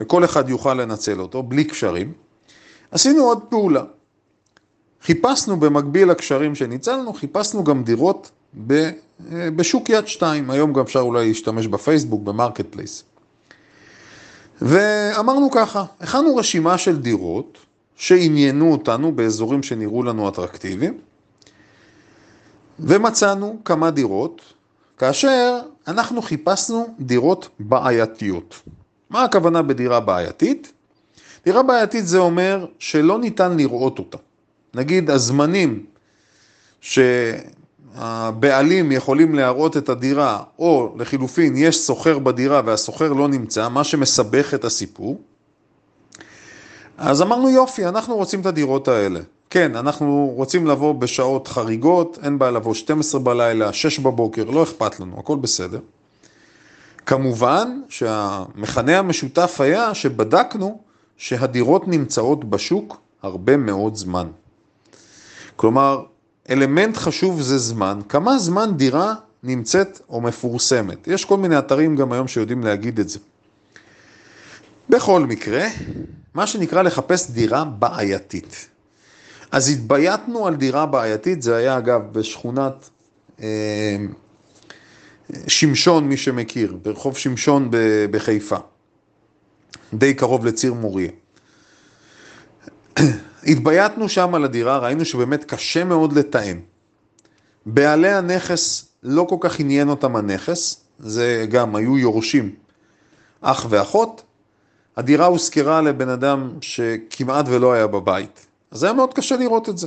וכל 0.00 0.24
אחד 0.24 0.48
יוכל 0.48 0.74
לנצל 0.74 1.20
אותו, 1.20 1.42
בלי 1.42 1.64
קשרים. 1.64 2.12
עשינו 2.90 3.22
עוד 3.22 3.42
פעולה. 3.48 3.82
חיפשנו 5.02 5.60
במקביל 5.60 6.10
לקשרים 6.10 6.54
שניצלנו, 6.54 7.12
חיפשנו 7.12 7.64
גם 7.64 7.84
דירות 7.84 8.30
בשוק 9.30 9.90
יד 9.90 10.06
שתיים, 10.06 10.50
היום 10.50 10.72
גם 10.72 10.80
אפשר 10.80 11.00
אולי 11.00 11.28
להשתמש 11.28 11.66
בפייסבוק, 11.66 12.22
ב 12.22 12.66
Marketplace. 12.70 13.04
ואמרנו 14.64 15.50
ככה, 15.50 15.84
הכנו 16.00 16.36
רשימה 16.36 16.78
של 16.78 16.96
דירות 16.96 17.58
שעניינו 17.96 18.72
אותנו 18.72 19.12
באזורים 19.12 19.62
שנראו 19.62 20.02
לנו 20.02 20.28
אטרקטיביים, 20.28 20.98
ומצאנו 22.80 23.58
כמה 23.64 23.90
דירות, 23.90 24.40
כאשר 24.98 25.58
אנחנו 25.88 26.22
חיפשנו 26.22 26.94
דירות 27.00 27.48
בעייתיות. 27.58 28.54
מה 29.10 29.22
הכוונה 29.24 29.62
בדירה 29.62 30.00
בעייתית? 30.00 30.72
דירה 31.44 31.62
בעייתית 31.62 32.06
זה 32.06 32.18
אומר 32.18 32.66
שלא 32.78 33.18
ניתן 33.18 33.56
לראות 33.56 33.98
אותה. 33.98 34.18
נגיד 34.74 35.10
הזמנים 35.10 35.84
שהבעלים 37.96 38.92
יכולים 38.92 39.34
להראות 39.34 39.76
את 39.76 39.88
הדירה, 39.88 40.42
או 40.58 40.94
לחילופין 40.98 41.56
יש 41.56 41.80
סוחר 41.80 42.18
בדירה 42.18 42.62
והסוחר 42.64 43.12
לא 43.12 43.28
נמצא, 43.28 43.68
מה 43.68 43.84
שמסבך 43.84 44.54
את 44.54 44.64
הסיפור. 44.64 45.20
אז 46.98 47.22
אמרנו 47.22 47.50
יופי, 47.50 47.86
אנחנו 47.86 48.16
רוצים 48.16 48.40
את 48.40 48.46
הדירות 48.46 48.88
האלה. 48.88 49.20
כן, 49.50 49.76
אנחנו 49.76 50.32
רוצים 50.34 50.66
לבוא 50.66 50.94
בשעות 50.94 51.48
חריגות, 51.48 52.18
אין 52.22 52.38
בעיה 52.38 52.50
לבוא 52.50 52.74
12 52.74 53.20
בלילה, 53.20 53.72
6 53.72 53.98
בבוקר, 53.98 54.44
לא 54.44 54.62
אכפת 54.62 55.00
לנו, 55.00 55.16
הכל 55.18 55.36
בסדר. 55.36 55.78
כמובן 57.06 57.80
שהמכנה 57.88 58.98
המשותף 58.98 59.56
היה 59.60 59.94
שבדקנו 59.94 60.80
שהדירות 61.16 61.88
נמצאות 61.88 62.44
בשוק 62.44 62.96
הרבה 63.22 63.56
מאוד 63.56 63.94
זמן. 63.94 64.26
כלומר, 65.56 66.02
אלמנט 66.50 66.96
חשוב 66.96 67.42
זה 67.42 67.58
זמן, 67.58 68.00
כמה 68.08 68.38
זמן 68.38 68.76
דירה 68.76 69.14
נמצאת 69.42 70.00
או 70.08 70.20
מפורסמת. 70.20 71.06
יש 71.06 71.24
כל 71.24 71.36
מיני 71.36 71.58
אתרים 71.58 71.96
גם 71.96 72.12
היום 72.12 72.28
שיודעים 72.28 72.62
להגיד 72.62 73.00
את 73.00 73.08
זה. 73.08 73.18
בכל 74.88 75.26
מקרה, 75.26 75.68
מה 76.34 76.46
שנקרא 76.46 76.82
לחפש 76.82 77.30
דירה 77.30 77.64
בעייתית. 77.64 78.68
אז 79.52 79.68
התבייתנו 79.68 80.46
על 80.46 80.56
דירה 80.56 80.86
בעייתית, 80.86 81.42
זה 81.42 81.56
היה 81.56 81.78
אגב 81.78 82.02
בשכונת 82.12 82.90
אה, 83.42 83.96
שמשון, 85.46 86.08
מי 86.08 86.16
שמכיר, 86.16 86.76
ברחוב 86.82 87.16
שמשון 87.16 87.68
בחיפה, 88.10 88.56
די 89.94 90.14
קרוב 90.14 90.46
לציר 90.46 90.74
מוריה. 90.74 91.10
התבייתנו 93.46 94.08
שם 94.08 94.34
על 94.34 94.44
הדירה, 94.44 94.78
ראינו 94.78 95.04
שבאמת 95.04 95.44
קשה 95.44 95.84
מאוד 95.84 96.12
לתאם. 96.12 96.60
בעלי 97.66 98.12
הנכס, 98.12 98.88
לא 99.02 99.26
כל 99.28 99.36
כך 99.40 99.60
עניין 99.60 99.88
אותם 99.88 100.16
הנכס, 100.16 100.80
זה 100.98 101.46
גם, 101.48 101.76
היו 101.76 101.98
יורשים, 101.98 102.50
אח 103.40 103.66
ואחות. 103.68 104.22
הדירה 104.96 105.26
הושכרה 105.26 105.80
לבן 105.80 106.08
אדם 106.08 106.50
שכמעט 106.60 107.46
ולא 107.48 107.72
היה 107.72 107.86
בבית. 107.86 108.46
אז 108.70 108.82
היה 108.82 108.92
מאוד 108.92 109.14
קשה 109.14 109.36
לראות 109.36 109.68
את 109.68 109.78
זה. 109.78 109.86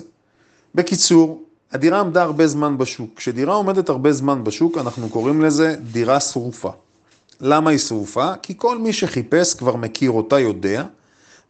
בקיצור, 0.75 1.43
הדירה 1.71 1.99
עמדה 1.99 2.23
הרבה 2.23 2.47
זמן 2.47 2.77
בשוק. 2.77 3.09
כשדירה 3.15 3.53
עומדת 3.55 3.89
הרבה 3.89 4.13
זמן 4.13 4.43
בשוק, 4.43 4.77
אנחנו 4.77 5.09
קוראים 5.09 5.41
לזה 5.41 5.75
דירה 5.91 6.19
שרופה. 6.19 6.71
למה 7.41 7.69
היא 7.69 7.79
שרופה? 7.79 8.33
כי 8.41 8.53
כל 8.57 8.77
מי 8.77 8.93
שחיפש 8.93 9.53
כבר 9.53 9.75
מכיר 9.75 10.11
אותה, 10.11 10.39
יודע, 10.39 10.83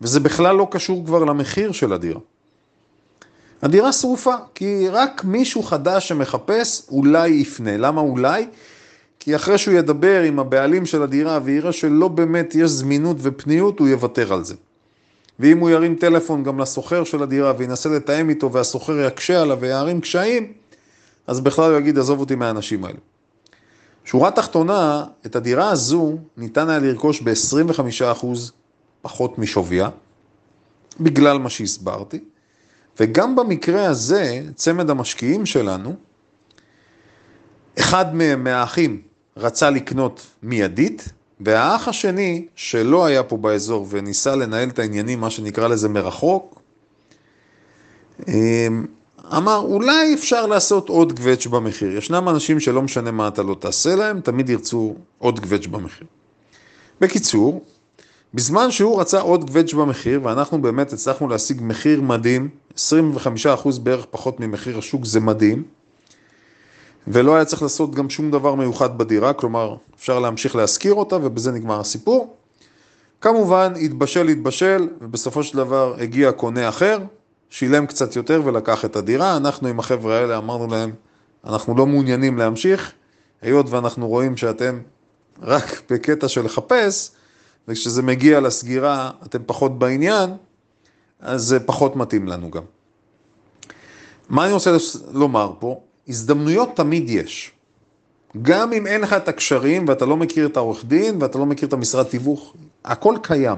וזה 0.01 0.19
בכלל 0.19 0.55
לא 0.55 0.67
קשור 0.71 1.05
כבר 1.05 1.23
למחיר 1.23 1.71
של 1.71 1.93
הדירה. 1.93 2.19
הדירה 3.61 3.91
שרופה, 3.91 4.35
כי 4.55 4.89
רק 4.89 5.23
מישהו 5.23 5.63
חדש 5.63 6.07
שמחפש 6.07 6.87
אולי 6.89 7.29
יפנה. 7.29 7.77
למה 7.77 8.01
אולי? 8.01 8.47
כי 9.19 9.35
אחרי 9.35 9.57
שהוא 9.57 9.73
ידבר 9.73 10.21
עם 10.21 10.39
הבעלים 10.39 10.85
של 10.85 11.03
הדירה 11.03 11.39
ויראה 11.43 11.71
שלא 11.71 12.07
באמת 12.07 12.55
יש 12.55 12.71
זמינות 12.71 13.17
ופניות, 13.19 13.79
הוא 13.79 13.87
יוותר 13.87 14.33
על 14.33 14.43
זה. 14.43 14.55
ואם 15.39 15.57
הוא 15.57 15.69
ירים 15.69 15.95
טלפון 15.95 16.43
גם 16.43 16.59
לסוחר 16.59 17.03
של 17.03 17.23
הדירה 17.23 17.53
וינסה 17.57 17.89
לתאם 17.89 18.29
איתו 18.29 18.51
והסוחר 18.51 18.99
יקשה 18.99 19.41
עליו 19.41 19.57
ויערים 19.61 20.01
קשיים, 20.01 20.53
אז 21.27 21.39
בכלל 21.39 21.71
הוא 21.71 21.79
יגיד, 21.79 21.97
עזוב 21.97 22.19
אותי 22.19 22.35
מהאנשים 22.35 22.85
האלה. 22.85 22.97
שורה 24.05 24.31
תחתונה, 24.31 25.05
את 25.25 25.35
הדירה 25.35 25.69
הזו 25.69 26.17
ניתן 26.37 26.69
היה 26.69 26.79
לרכוש 26.79 27.21
ב-25% 27.21 28.25
פחות 29.05 29.37
משוויה, 29.39 29.89
בגלל 30.99 31.37
מה 31.37 31.49
שהסברתי, 31.49 32.19
וגם 32.99 33.35
במקרה 33.35 33.85
הזה, 33.85 34.41
צמד 34.55 34.89
המשקיעים 34.89 35.45
שלנו, 35.45 35.95
אחד 37.79 38.15
מהאחים, 38.15 39.01
רצה 39.37 39.69
לקנות 39.69 40.25
מיידית, 40.43 41.09
והאח 41.39 41.87
השני, 41.87 42.47
שלא 42.55 43.05
היה 43.05 43.23
פה 43.23 43.37
באזור 43.37 43.87
וניסה 43.89 44.35
לנהל 44.35 44.69
את 44.69 44.79
העניינים, 44.79 45.19
מה 45.19 45.29
שנקרא 45.29 45.67
לזה 45.67 45.89
מרחוק, 45.89 46.61
אמ, 48.27 48.85
אמר, 49.37 49.57
אולי 49.57 50.13
אפשר 50.13 50.45
לעשות 50.45 50.89
עוד 50.89 51.19
גווץ' 51.19 51.47
במחיר. 51.47 51.97
ישנם 51.97 52.29
אנשים 52.29 52.59
שלא 52.59 52.81
משנה 52.81 53.11
מה 53.11 53.27
אתה 53.27 53.43
לא 53.43 53.55
תעשה 53.59 53.95
להם, 53.95 54.21
תמיד 54.21 54.49
ירצו 54.49 54.95
עוד 55.17 55.39
גווץ' 55.39 55.67
במחיר. 55.67 56.07
בקיצור, 57.01 57.65
בזמן 58.35 58.71
שהוא 58.71 59.01
רצה 59.01 59.21
עוד 59.21 59.51
גווץ' 59.51 59.73
במחיר, 59.73 60.19
ואנחנו 60.23 60.61
באמת 60.61 60.93
הצלחנו 60.93 61.27
להשיג 61.27 61.61
מחיר 61.61 62.01
מדהים, 62.01 62.49
25% 62.75 62.79
בערך 63.83 64.05
פחות 64.11 64.39
ממחיר 64.39 64.77
השוק, 64.77 65.05
זה 65.05 65.19
מדהים, 65.19 65.63
ולא 67.07 67.35
היה 67.35 67.45
צריך 67.45 67.61
לעשות 67.61 67.95
גם 67.95 68.09
שום 68.09 68.31
דבר 68.31 68.55
מיוחד 68.55 68.97
בדירה, 68.97 69.33
כלומר, 69.33 69.75
אפשר 69.95 70.19
להמשיך 70.19 70.55
להשכיר 70.55 70.93
אותה, 70.93 71.15
ובזה 71.15 71.51
נגמר 71.51 71.79
הסיפור. 71.79 72.35
כמובן, 73.21 73.73
התבשל, 73.81 74.27
התבשל, 74.27 74.87
ובסופו 75.01 75.43
של 75.43 75.57
דבר 75.57 75.95
הגיע 75.99 76.31
קונה 76.31 76.69
אחר, 76.69 76.99
שילם 77.49 77.85
קצת 77.85 78.15
יותר 78.15 78.41
ולקח 78.45 78.85
את 78.85 78.95
הדירה. 78.95 79.37
אנחנו 79.37 79.67
עם 79.67 79.79
החבר'ה 79.79 80.17
האלה 80.17 80.37
אמרנו 80.37 80.67
להם, 80.67 80.91
אנחנו 81.45 81.77
לא 81.77 81.85
מעוניינים 81.85 82.37
להמשיך, 82.37 82.91
היות 83.41 83.69
ואנחנו 83.69 84.07
רואים 84.07 84.37
שאתם 84.37 84.79
רק 85.41 85.81
בקטע 85.89 86.27
של 86.27 86.45
לחפש, 86.45 87.14
וכשזה 87.67 88.01
מגיע 88.01 88.39
לסגירה 88.39 89.11
אתם 89.25 89.39
פחות 89.45 89.79
בעניין, 89.79 90.29
אז 91.19 91.41
זה 91.43 91.59
פחות 91.59 91.95
מתאים 91.95 92.27
לנו 92.27 92.51
גם. 92.51 92.63
מה 94.29 94.45
אני 94.45 94.53
רוצה 94.53 94.77
לומר 95.11 95.53
פה? 95.59 95.79
הזדמנויות 96.07 96.69
תמיד 96.75 97.09
יש. 97.09 97.51
גם 98.41 98.73
אם 98.73 98.87
אין 98.87 99.01
לך 99.01 99.13
את 99.13 99.27
הקשרים 99.27 99.87
ואתה 99.87 100.05
לא 100.05 100.17
מכיר 100.17 100.45
את 100.45 100.57
העורך 100.57 100.85
דין 100.85 101.21
ואתה 101.21 101.37
לא 101.37 101.45
מכיר 101.45 101.67
את 101.67 101.73
המשרד 101.73 102.05
תיווך, 102.05 102.53
הכל 102.85 103.15
קיים. 103.21 103.57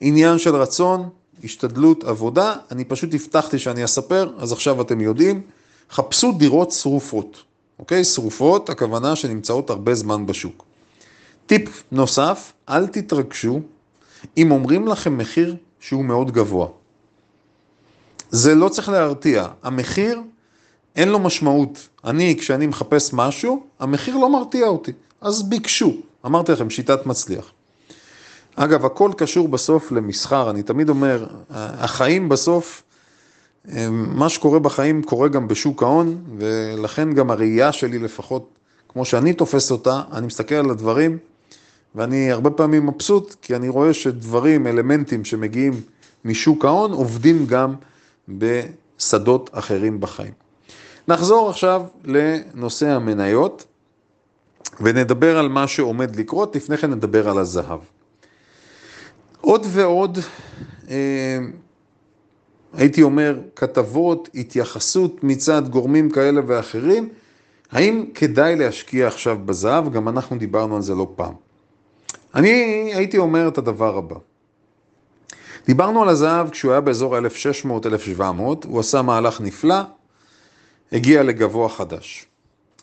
עניין 0.00 0.38
של 0.38 0.56
רצון, 0.56 1.08
השתדלות, 1.44 2.04
עבודה, 2.04 2.54
אני 2.70 2.84
פשוט 2.84 3.14
הבטחתי 3.14 3.58
שאני 3.58 3.84
אספר, 3.84 4.32
אז 4.38 4.52
עכשיו 4.52 4.80
אתם 4.80 5.00
יודעים, 5.00 5.42
חפשו 5.90 6.32
דירות 6.32 6.72
שרופות, 6.72 7.42
אוקיי? 7.78 8.04
שרופות, 8.04 8.70
הכוונה 8.70 9.16
שנמצאות 9.16 9.70
הרבה 9.70 9.94
זמן 9.94 10.26
בשוק. 10.26 10.65
טיפ 11.46 11.82
נוסף, 11.92 12.52
אל 12.68 12.86
תתרגשו 12.86 13.60
אם 14.36 14.50
אומרים 14.50 14.88
לכם 14.88 15.18
מחיר 15.18 15.56
שהוא 15.80 16.04
מאוד 16.04 16.30
גבוה. 16.30 16.68
זה 18.30 18.54
לא 18.54 18.68
צריך 18.68 18.88
להרתיע, 18.88 19.46
המחיר 19.62 20.20
אין 20.96 21.08
לו 21.08 21.18
משמעות. 21.18 21.88
אני, 22.04 22.36
כשאני 22.38 22.66
מחפש 22.66 23.12
משהו, 23.12 23.66
המחיר 23.80 24.16
לא 24.16 24.32
מרתיע 24.32 24.66
אותי, 24.66 24.92
אז 25.20 25.42
ביקשו. 25.42 25.92
אמרתי 26.26 26.52
לכם, 26.52 26.70
שיטת 26.70 27.06
מצליח. 27.06 27.52
אגב, 28.56 28.84
הכל 28.84 29.10
קשור 29.16 29.48
בסוף 29.48 29.92
למסחר, 29.92 30.50
אני 30.50 30.62
תמיד 30.62 30.88
אומר, 30.88 31.26
החיים 31.50 32.28
בסוף, 32.28 32.82
מה 33.90 34.28
שקורה 34.28 34.58
בחיים 34.58 35.02
קורה 35.02 35.28
גם 35.28 35.48
בשוק 35.48 35.82
ההון, 35.82 36.24
ולכן 36.38 37.12
גם 37.12 37.30
הראייה 37.30 37.72
שלי 37.72 37.98
לפחות, 37.98 38.48
כמו 38.88 39.04
שאני 39.04 39.32
תופס 39.32 39.70
אותה, 39.70 40.02
אני 40.12 40.26
מסתכל 40.26 40.54
על 40.54 40.70
הדברים, 40.70 41.18
ואני 41.96 42.32
הרבה 42.32 42.50
פעמים 42.50 42.86
מבסוט, 42.86 43.36
כי 43.42 43.56
אני 43.56 43.68
רואה 43.68 43.94
שדברים, 43.94 44.66
אלמנטים 44.66 45.24
שמגיעים 45.24 45.80
משוק 46.24 46.64
ההון, 46.64 46.92
עובדים 46.92 47.46
גם 47.46 47.74
בשדות 48.28 49.50
אחרים 49.52 50.00
בחיים. 50.00 50.32
נחזור 51.08 51.50
עכשיו 51.50 51.82
לנושא 52.04 52.88
המניות, 52.88 53.64
ונדבר 54.80 55.38
על 55.38 55.48
מה 55.48 55.66
שעומד 55.68 56.16
לקרות, 56.16 56.56
לפני 56.56 56.76
כן 56.76 56.90
נדבר 56.90 57.28
על 57.28 57.38
הזהב. 57.38 57.80
עוד 59.40 59.66
ועוד, 59.68 60.18
אה, 60.90 61.38
הייתי 62.74 63.02
אומר, 63.02 63.38
כתבות, 63.56 64.28
התייחסות 64.34 65.24
מצד 65.24 65.68
גורמים 65.68 66.10
כאלה 66.10 66.40
ואחרים, 66.46 67.08
האם 67.70 68.06
כדאי 68.14 68.56
להשקיע 68.56 69.06
עכשיו 69.06 69.38
בזהב? 69.44 69.92
גם 69.92 70.08
אנחנו 70.08 70.38
דיברנו 70.38 70.76
על 70.76 70.82
זה 70.82 70.94
לא 70.94 71.12
פעם. 71.16 71.45
אני 72.34 72.50
הייתי 72.94 73.18
אומר 73.18 73.48
את 73.48 73.58
הדבר 73.58 73.98
הבא. 73.98 74.16
דיברנו 75.66 76.02
על 76.02 76.08
הזהב 76.08 76.50
כשהוא 76.50 76.72
היה 76.72 76.80
באזור 76.80 77.16
ה-1600-1700, 77.16 78.22
הוא 78.64 78.80
עשה 78.80 79.02
מהלך 79.02 79.40
נפלא, 79.40 79.80
הגיע 80.92 81.22
לגבוה 81.22 81.68
חדש. 81.68 82.26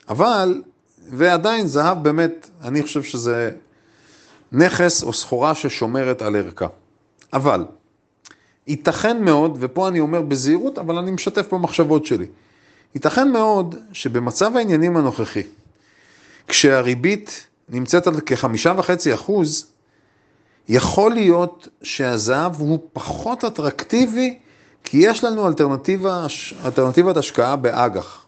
אבל, 0.10 0.62
ועדיין 1.10 1.68
זהב 1.68 2.04
באמת, 2.04 2.50
אני 2.62 2.84
חושב 2.84 3.04
שזה 3.04 3.52
נכס 4.52 5.04
או 5.04 5.14
סחורה 5.14 5.56
ששומרת 5.56 6.22
על 6.22 6.36
ערכה. 6.36 6.68
אבל, 7.34 7.66
ייתכן 8.68 9.24
מאוד, 9.24 9.58
ופה 9.60 9.88
אני 9.88 10.00
אומר 10.00 10.22
בזהירות, 10.22 10.78
אבל 10.78 10.98
אני 10.98 11.12
משתף 11.12 11.54
במחשבות 11.54 12.06
שלי, 12.06 12.26
ייתכן 12.96 13.32
מאוד 13.32 13.76
שבמצב 13.92 14.58
העניינים 14.58 14.98
הנוכחי, 14.98 15.44
כשהריבית 16.48 17.48
נמצאת 17.70 18.08
על 18.08 18.20
כחמישה 18.20 18.74
וחצי 18.78 19.14
אחוז, 19.14 19.68
יכול 20.70 21.14
להיות 21.14 21.68
שהזהב 21.84 22.56
הוא 22.60 22.80
פחות 22.94 23.46
אטרקטיבי, 23.46 24.40
כי 24.84 24.98
יש 24.98 25.24
לנו 25.24 25.48
אלטרנטיבה, 25.48 26.28
אלטרנטיבת 26.66 27.18
השקעה 27.18 27.56
באג"ח. 27.56 28.26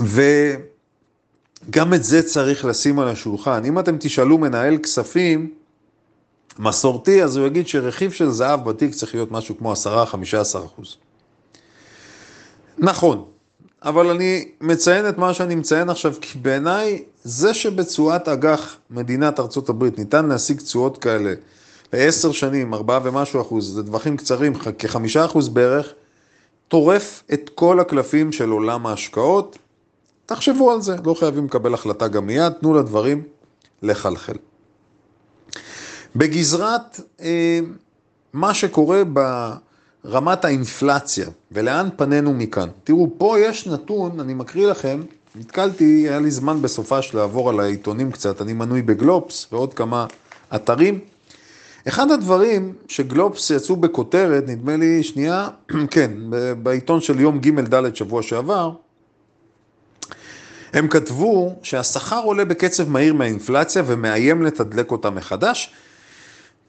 ו... 0.00 0.22
גם 1.70 1.94
את 1.94 2.04
זה 2.04 2.22
צריך 2.22 2.64
לשים 2.64 2.98
על 2.98 3.08
השולחן. 3.08 3.64
אם 3.64 3.78
אתם 3.78 3.96
תשאלו 4.00 4.38
מנהל 4.38 4.78
כספים 4.78 5.54
מסורתי, 6.58 7.22
אז 7.24 7.36
הוא 7.36 7.46
יגיד 7.46 7.68
שרכיב 7.68 8.12
של 8.12 8.30
זהב 8.30 8.68
בתיק 8.68 8.94
צריך 8.94 9.14
להיות 9.14 9.30
משהו 9.30 9.58
כמו 9.58 9.72
10-15 9.72 9.76
אחוז. 10.66 10.96
נכון, 12.78 13.24
אבל 13.82 14.10
אני 14.10 14.48
מציין 14.60 15.08
את 15.08 15.18
מה 15.18 15.34
שאני 15.34 15.54
מציין 15.54 15.90
עכשיו, 15.90 16.14
כי 16.20 16.38
בעיניי 16.38 17.02
זה 17.24 17.54
שבתשואת 17.54 18.28
אג"ח 18.28 18.76
מדינת 18.90 19.40
ארצות 19.40 19.68
הברית 19.68 19.98
ניתן 19.98 20.26
להשיג 20.26 20.60
תשואות 20.60 20.98
כאלה 20.98 21.34
לעשר 21.92 22.32
שנים, 22.32 22.74
ארבעה 22.74 23.00
ומשהו 23.02 23.40
אחוז, 23.40 23.74
זה 23.74 23.82
טווחים 23.82 24.16
קצרים, 24.16 24.54
כחמישה 24.54 25.24
אחוז 25.24 25.48
בערך, 25.48 25.92
טורף 26.68 27.22
את 27.32 27.50
כל 27.54 27.80
הקלפים 27.80 28.32
של 28.32 28.50
עולם 28.50 28.86
ההשקעות. 28.86 29.58
תחשבו 30.26 30.72
על 30.72 30.80
זה, 30.80 30.96
לא 31.04 31.14
חייבים 31.14 31.44
לקבל 31.44 31.74
החלטה 31.74 32.08
גם 32.08 32.26
מיד, 32.26 32.52
תנו 32.52 32.74
לדברים 32.74 33.22
לחלחל. 33.82 34.36
בגזרת 36.16 37.00
אה, 37.20 37.60
מה 38.32 38.54
שקורה 38.54 39.02
ברמת 40.06 40.44
האינפלציה, 40.44 41.26
ולאן 41.52 41.88
פנינו 41.96 42.34
מכאן. 42.34 42.68
תראו, 42.84 43.08
פה 43.18 43.36
יש 43.40 43.66
נתון, 43.66 44.20
אני 44.20 44.34
מקריא 44.34 44.66
לכם, 44.66 45.02
נתקלתי, 45.34 46.08
היה 46.08 46.18
לי 46.18 46.30
זמן 46.30 46.62
בסופש 46.62 47.14
לעבור 47.14 47.50
על 47.50 47.60
העיתונים 47.60 48.12
קצת, 48.12 48.42
אני 48.42 48.52
מנוי 48.52 48.82
בגלובס 48.82 49.46
ועוד 49.52 49.74
כמה 49.74 50.06
אתרים. 50.54 51.00
אחד 51.88 52.10
הדברים 52.10 52.72
שגלובס 52.88 53.50
יצאו 53.50 53.76
בכותרת, 53.76 54.44
נדמה 54.46 54.76
לי, 54.76 55.02
שנייה, 55.02 55.48
כן, 55.90 56.12
בעיתון 56.62 57.00
של 57.00 57.20
יום 57.20 57.38
ג' 57.38 57.74
ד' 57.74 57.96
שבוע 57.96 58.22
שעבר, 58.22 58.72
הם 60.72 60.88
כתבו 60.88 61.56
שהשכר 61.62 62.20
עולה 62.24 62.44
בקצב 62.44 62.88
מהיר 62.88 63.14
מהאינפלציה 63.14 63.82
ומאיים 63.86 64.42
לתדלק 64.42 64.90
אותה 64.90 65.10
מחדש. 65.10 65.72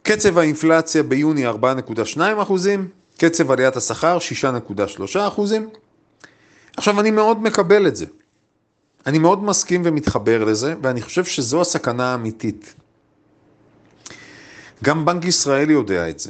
קצב 0.03 0.37
האינפלציה 0.37 1.03
ביוני 1.03 1.49
4.2 1.49 2.19
אחוזים, 2.41 2.87
קצב 3.17 3.51
עליית 3.51 3.75
השכר 3.75 4.17
6.3 4.41 5.27
אחוזים. 5.27 5.69
עכשיו, 6.77 6.99
אני 6.99 7.11
מאוד 7.11 7.41
מקבל 7.43 7.87
את 7.87 7.95
זה. 7.95 8.05
אני 9.05 9.19
מאוד 9.19 9.43
מסכים 9.43 9.81
ומתחבר 9.85 10.43
לזה, 10.43 10.75
ואני 10.81 11.01
חושב 11.01 11.25
שזו 11.25 11.61
הסכנה 11.61 12.11
האמיתית. 12.11 12.73
גם 14.83 15.05
בנק 15.05 15.25
ישראל 15.25 15.69
יודע 15.69 16.09
את 16.09 16.19
זה. 16.19 16.29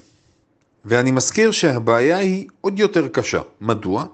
ואני 0.86 1.12
מזכיר 1.12 1.52
שהבעיה 1.52 2.18
היא 2.18 2.48
עוד 2.62 2.80
יותר 2.80 3.08
קשה. 3.08 3.42
מדוע? 3.62 4.06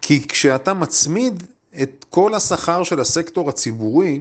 כי 0.00 0.28
כשאתה 0.28 0.74
מצמיד 0.74 1.42
את 1.82 2.04
כל 2.10 2.34
השכר 2.34 2.82
של 2.82 3.00
הסקטור 3.00 3.48
הציבורי, 3.48 4.20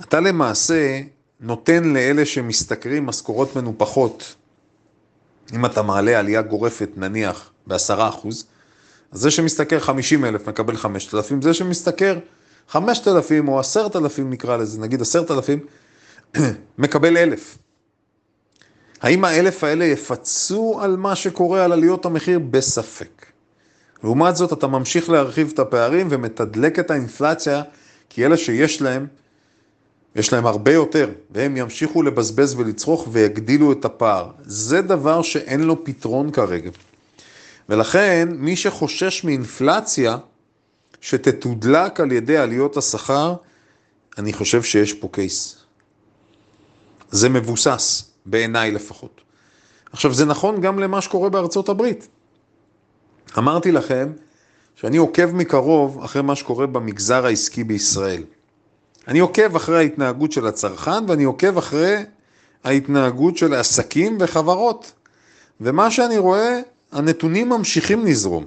אתה 0.00 0.20
למעשה 0.20 1.00
נותן 1.40 1.84
לאלה 1.84 2.26
שמשתכרים 2.26 3.06
משכורות 3.06 3.56
מנופחות, 3.56 4.34
אם 5.54 5.66
אתה 5.66 5.82
מעלה 5.82 6.18
עלייה 6.18 6.42
גורפת 6.42 6.88
נניח 6.96 7.50
בעשרה 7.66 8.08
אחוז, 8.08 8.46
אז 9.12 9.20
זה 9.20 9.30
שמשתכר 9.30 9.80
50 9.80 10.24
אלף 10.24 10.48
מקבל 10.48 10.76
5,000, 10.76 11.42
זה 11.42 11.54
שמשתכר 11.54 12.18
5,000 12.68 13.48
או 13.48 13.60
10,000 13.60 14.30
נקרא 14.30 14.56
לזה, 14.56 14.80
נגיד 14.80 15.00
10,000, 15.00 15.60
מקבל 16.78 17.16
אלף. 17.16 17.58
האם 19.00 19.24
האלף 19.24 19.64
האלה 19.64 19.84
יפצו 19.84 20.78
על 20.82 20.96
מה 20.96 21.16
שקורה 21.16 21.64
על 21.64 21.72
עליות 21.72 22.06
המחיר? 22.06 22.38
בספק. 22.38 23.26
לעומת 24.04 24.36
זאת, 24.36 24.52
אתה 24.52 24.66
ממשיך 24.66 25.10
להרחיב 25.10 25.50
את 25.54 25.58
הפערים 25.58 26.08
ומתדלק 26.10 26.78
את 26.78 26.90
האינפלציה, 26.90 27.62
כי 28.08 28.26
אלה 28.26 28.36
שיש 28.36 28.82
להם, 28.82 29.06
יש 30.16 30.32
להם 30.32 30.46
הרבה 30.46 30.72
יותר, 30.72 31.10
והם 31.30 31.56
ימשיכו 31.56 32.02
לבזבז 32.02 32.54
ולצרוך 32.54 33.08
ויגדילו 33.12 33.72
את 33.72 33.84
הפער. 33.84 34.30
זה 34.42 34.82
דבר 34.82 35.22
שאין 35.22 35.60
לו 35.60 35.84
פתרון 35.84 36.30
כרגע. 36.30 36.70
ולכן, 37.68 38.28
מי 38.32 38.56
שחושש 38.56 39.24
מאינפלציה, 39.24 40.16
שתתודלק 41.00 42.00
על 42.00 42.12
ידי 42.12 42.36
עליות 42.36 42.76
השכר, 42.76 43.34
אני 44.18 44.32
חושב 44.32 44.62
שיש 44.62 44.92
פה 44.92 45.08
קייס. 45.12 45.56
זה 47.10 47.28
מבוסס, 47.28 48.10
בעיניי 48.26 48.70
לפחות. 48.70 49.20
עכשיו, 49.92 50.14
זה 50.14 50.24
נכון 50.24 50.60
גם 50.60 50.78
למה 50.78 51.00
שקורה 51.00 51.28
בארצות 51.28 51.68
הברית. 51.68 52.08
אמרתי 53.38 53.72
לכם 53.72 54.12
שאני 54.74 54.96
עוקב 54.96 55.26
מקרוב 55.26 56.04
אחרי 56.04 56.22
מה 56.22 56.36
שקורה 56.36 56.66
במגזר 56.66 57.26
העסקי 57.26 57.64
בישראל. 57.64 58.22
אני 59.08 59.18
עוקב 59.18 59.56
אחרי 59.56 59.78
ההתנהגות 59.78 60.32
של 60.32 60.46
הצרכן 60.46 61.10
ואני 61.10 61.24
עוקב 61.24 61.58
אחרי 61.58 61.96
ההתנהגות 62.64 63.36
של 63.36 63.54
עסקים 63.54 64.16
וחברות. 64.20 64.92
ומה 65.60 65.90
שאני 65.90 66.18
רואה, 66.18 66.60
הנתונים 66.92 67.48
ממשיכים 67.48 68.06
לזרום. 68.06 68.44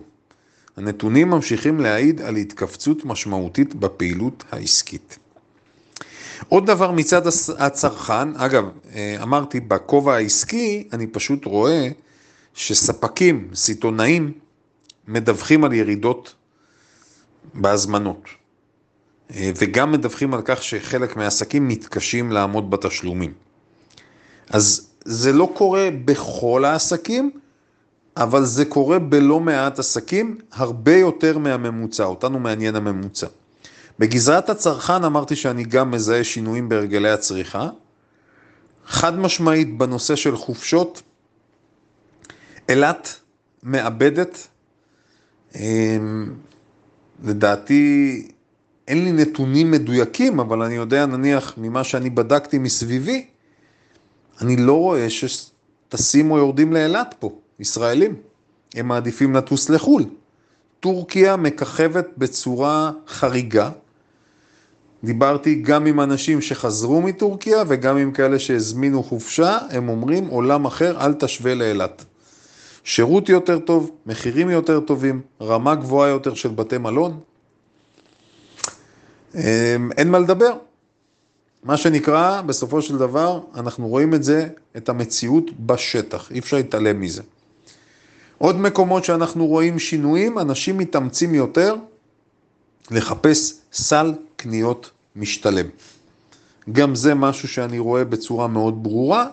הנתונים 0.77 1.29
ממשיכים 1.29 1.79
להעיד 1.79 2.21
על 2.21 2.35
התכווצות 2.35 3.05
משמעותית 3.05 3.75
בפעילות 3.75 4.43
העסקית. 4.51 5.19
עוד 6.49 6.65
דבר 6.65 6.91
מצד 6.91 7.21
הצרכן, 7.57 8.35
אגב, 8.35 8.65
אה, 8.95 9.15
אמרתי, 9.21 9.59
בכובע 9.59 10.15
העסקי, 10.15 10.87
אני 10.93 11.07
פשוט 11.07 11.45
רואה 11.45 11.87
שספקים, 12.53 13.49
סיטונאים, 13.53 14.31
מדווחים 15.07 15.63
על 15.63 15.73
ירידות 15.73 16.35
בהזמנות. 17.53 18.38
אה, 19.35 19.51
וגם 19.55 19.91
מדווחים 19.91 20.33
על 20.33 20.41
כך 20.45 20.63
שחלק 20.63 21.15
מהעסקים 21.15 21.67
מתקשים 21.67 22.31
לעמוד 22.31 22.71
בתשלומים. 22.71 23.33
אז 24.49 24.89
זה 25.05 25.33
לא 25.33 25.51
קורה 25.55 25.89
בכל 26.05 26.65
העסקים, 26.65 27.31
אבל 28.17 28.45
זה 28.45 28.65
קורה 28.65 28.99
בלא 28.99 29.39
מעט 29.39 29.79
עסקים, 29.79 30.37
הרבה 30.51 30.95
יותר 30.95 31.37
מהממוצע, 31.37 32.03
אותנו 32.03 32.39
מעניין 32.39 32.75
הממוצע. 32.75 33.27
בגזרת 33.99 34.49
הצרכן 34.49 35.03
אמרתי 35.03 35.35
שאני 35.35 35.63
גם 35.63 35.91
מזהה 35.91 36.23
שינויים 36.23 36.69
בהרגלי 36.69 37.09
הצריכה. 37.09 37.69
חד 38.85 39.19
משמעית 39.19 39.77
בנושא 39.77 40.15
של 40.15 40.37
חופשות, 40.37 41.01
אילת 42.69 43.19
מאבדת, 43.63 44.47
אמ, 45.55 46.33
לדעתי 47.23 48.27
אין 48.89 49.03
לי 49.03 49.11
נתונים 49.11 49.71
מדויקים, 49.71 50.39
אבל 50.39 50.61
אני 50.61 50.73
יודע 50.73 51.05
נניח 51.05 51.53
ממה 51.57 51.83
שאני 51.83 52.09
בדקתי 52.09 52.57
מסביבי, 52.57 53.25
אני 54.41 54.55
לא 54.55 54.73
רואה 54.73 55.07
שטסים 55.09 56.31
או 56.31 56.37
יורדים 56.37 56.73
לאילת 56.73 57.15
פה. 57.19 57.31
ישראלים. 57.59 58.15
הם 58.75 58.87
מעדיפים 58.87 59.35
לטוס 59.35 59.69
לחו"ל. 59.69 60.05
טורקיה 60.79 61.35
מככבת 61.35 62.07
בצורה 62.17 62.91
חריגה. 63.07 63.69
דיברתי 65.03 65.55
גם 65.55 65.85
עם 65.85 66.01
אנשים 66.01 66.41
שחזרו 66.41 67.01
מטורקיה 67.01 67.63
וגם 67.67 67.97
עם 67.97 68.11
כאלה 68.11 68.39
שהזמינו 68.39 69.03
חופשה, 69.03 69.57
הם 69.69 69.89
אומרים 69.89 70.27
עולם 70.27 70.65
אחר, 70.65 71.05
אל 71.05 71.13
תשווה 71.13 71.55
לאילת. 71.55 72.05
שירות 72.83 73.29
יותר 73.29 73.59
טוב, 73.59 73.91
מחירים 74.05 74.49
יותר 74.49 74.79
טובים, 74.79 75.21
רמה 75.41 75.75
גבוהה 75.75 76.09
יותר 76.09 76.33
של 76.33 76.49
בתי 76.49 76.77
מלון. 76.77 77.19
אמ, 79.35 79.41
אין 79.97 80.11
מה 80.11 80.19
לדבר. 80.19 80.53
מה 81.63 81.77
שנקרא, 81.77 82.41
בסופו 82.41 82.81
של 82.81 82.97
דבר, 82.97 83.41
אנחנו 83.55 83.87
רואים 83.87 84.13
את 84.13 84.23
זה, 84.23 84.47
את 84.77 84.89
המציאות 84.89 85.51
בשטח, 85.59 86.31
אי 86.31 86.39
אפשר 86.39 86.57
להתעלם 86.57 87.01
מזה. 87.01 87.21
עוד 88.37 88.55
מקומות 88.55 89.05
שאנחנו 89.05 89.47
רואים 89.47 89.79
שינויים, 89.79 90.39
אנשים 90.39 90.77
מתאמצים 90.77 91.35
יותר 91.35 91.75
לחפש 92.91 93.53
סל 93.73 94.13
קניות 94.35 94.91
משתלם. 95.15 95.65
גם 96.71 96.95
זה 96.95 97.15
משהו 97.15 97.47
שאני 97.47 97.79
רואה 97.79 98.05
בצורה 98.05 98.47
מאוד 98.47 98.83
ברורה, 98.83 99.27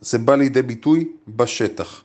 זה 0.00 0.18
בא 0.18 0.34
לידי 0.34 0.62
ביטוי 0.62 1.08
בשטח. 1.28 2.02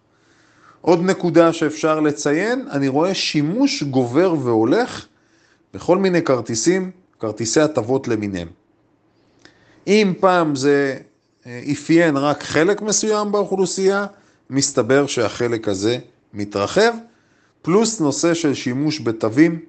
עוד 0.82 1.04
נקודה 1.04 1.54
שאפשר 1.54 2.00
לציין, 2.00 2.68
אני 2.72 2.88
רואה 2.88 3.14
שימוש 3.14 3.84
גובר 3.84 4.34
והולך 4.34 5.06
בכל 5.74 5.98
מיני 5.98 6.22
כרטיסים, 6.22 6.92
כרטיסי 7.20 7.62
הטבות 7.62 8.08
למיניהם. 8.08 8.48
אם 9.88 10.14
פעם 10.20 10.56
זה 10.56 10.98
אה, 11.46 11.62
אפיין 11.72 12.18
רק 12.18 12.44
חלק 12.44 12.82
מסוים 12.82 13.32
באוכלוסייה, 13.32 14.06
מסתבר 14.50 15.08
שהחלק 15.08 15.68
הזה 15.68 15.98
מתרחב, 16.34 16.94
פלוס 17.62 18.00
נושא 18.00 18.34
של 18.34 18.54
שימוש 18.54 19.02
בתווים, 19.02 19.60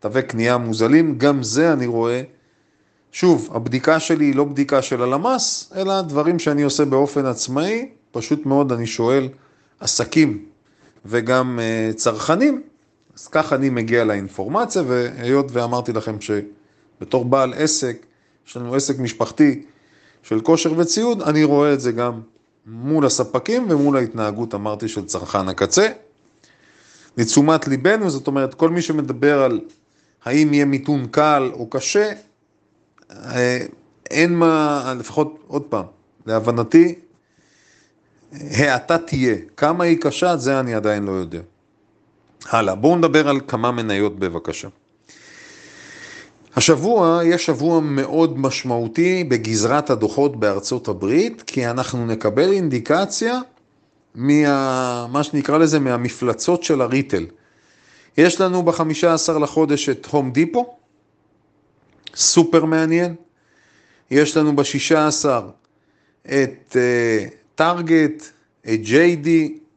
תווי 0.00 0.22
קנייה 0.22 0.58
מוזלים, 0.58 1.18
גם 1.18 1.42
זה 1.42 1.72
אני 1.72 1.86
רואה. 1.86 2.22
שוב, 3.12 3.50
הבדיקה 3.52 4.00
שלי 4.00 4.24
היא 4.24 4.34
לא 4.34 4.44
בדיקה 4.44 4.82
של 4.82 5.02
הלמ"ס, 5.02 5.72
אלא 5.76 6.00
דברים 6.00 6.38
שאני 6.38 6.62
עושה 6.62 6.84
באופן 6.84 7.26
עצמאי, 7.26 7.88
פשוט 8.10 8.46
מאוד 8.46 8.72
אני 8.72 8.86
שואל 8.86 9.28
עסקים 9.80 10.44
וגם 11.04 11.58
uh, 11.58 11.94
צרכנים, 11.94 12.62
אז 13.14 13.28
ככה 13.28 13.56
אני 13.56 13.70
מגיע 13.70 14.04
לאינפורמציה, 14.04 14.82
והיות 14.86 15.46
ואמרתי 15.52 15.92
לכם 15.92 16.20
שבתור 16.98 17.24
בעל 17.24 17.54
עסק, 17.54 18.06
יש 18.48 18.56
לנו 18.56 18.74
עסק 18.74 18.98
משפחתי 18.98 19.62
של 20.22 20.40
כושר 20.40 20.72
וציוד, 20.76 21.22
אני 21.22 21.44
רואה 21.44 21.72
את 21.72 21.80
זה 21.80 21.92
גם 21.92 22.20
מול 22.66 23.06
הספקים 23.06 23.70
ומול 23.70 23.96
ההתנהגות, 23.96 24.54
אמרתי, 24.54 24.88
של 24.88 25.04
צרכן 25.04 25.48
הקצה. 25.48 25.88
לתשומת 27.16 27.68
ליבנו, 27.68 28.10
זאת 28.10 28.26
אומרת, 28.26 28.54
כל 28.54 28.70
מי 28.70 28.82
שמדבר 28.82 29.42
על 29.42 29.60
האם 30.24 30.54
יהיה 30.54 30.64
מיתון 30.64 31.06
קל 31.10 31.50
או 31.52 31.70
קשה, 31.70 32.12
אה, 33.10 33.58
אין 34.10 34.34
מה, 34.34 34.94
לפחות, 34.98 35.38
עוד 35.46 35.62
פעם, 35.62 35.84
להבנתי, 36.26 36.94
האטה 38.32 38.98
תהיה. 38.98 39.36
כמה 39.56 39.84
היא 39.84 39.98
קשה, 40.00 40.36
זה 40.36 40.60
אני 40.60 40.74
עדיין 40.74 41.04
לא 41.04 41.12
יודע. 41.12 41.40
הלאה, 42.46 42.74
בואו 42.74 42.96
נדבר 42.96 43.28
על 43.28 43.40
כמה 43.48 43.70
מניות 43.70 44.18
בבקשה. 44.18 44.68
השבוע 46.56 47.20
יהיה 47.24 47.38
שבוע 47.38 47.80
מאוד 47.80 48.38
משמעותי 48.38 49.24
בגזרת 49.24 49.90
הדוחות 49.90 50.36
בארצות 50.36 50.88
הברית, 50.88 51.42
כי 51.42 51.66
אנחנו 51.66 52.06
נקבל 52.06 52.52
אינדיקציה 52.52 53.40
מה... 54.14 55.06
מה 55.06 55.22
שנקרא 55.22 55.58
לזה, 55.58 55.78
מהמפלצות 55.78 56.62
של 56.62 56.80
הריטל. 56.80 57.26
יש 58.18 58.40
לנו 58.40 58.62
בחמישה 58.62 59.14
עשר 59.14 59.38
לחודש 59.38 59.88
את 59.88 60.06
הום 60.06 60.30
דיפו, 60.30 60.76
סופר 62.14 62.64
מעניין. 62.64 63.14
יש 64.10 64.36
לנו 64.36 64.56
בשישה 64.56 65.06
עשר 65.06 65.48
את 66.26 66.76
טארגט, 67.54 68.22
uh, 68.22 68.68
את 68.68 68.80
JD, 68.84 69.28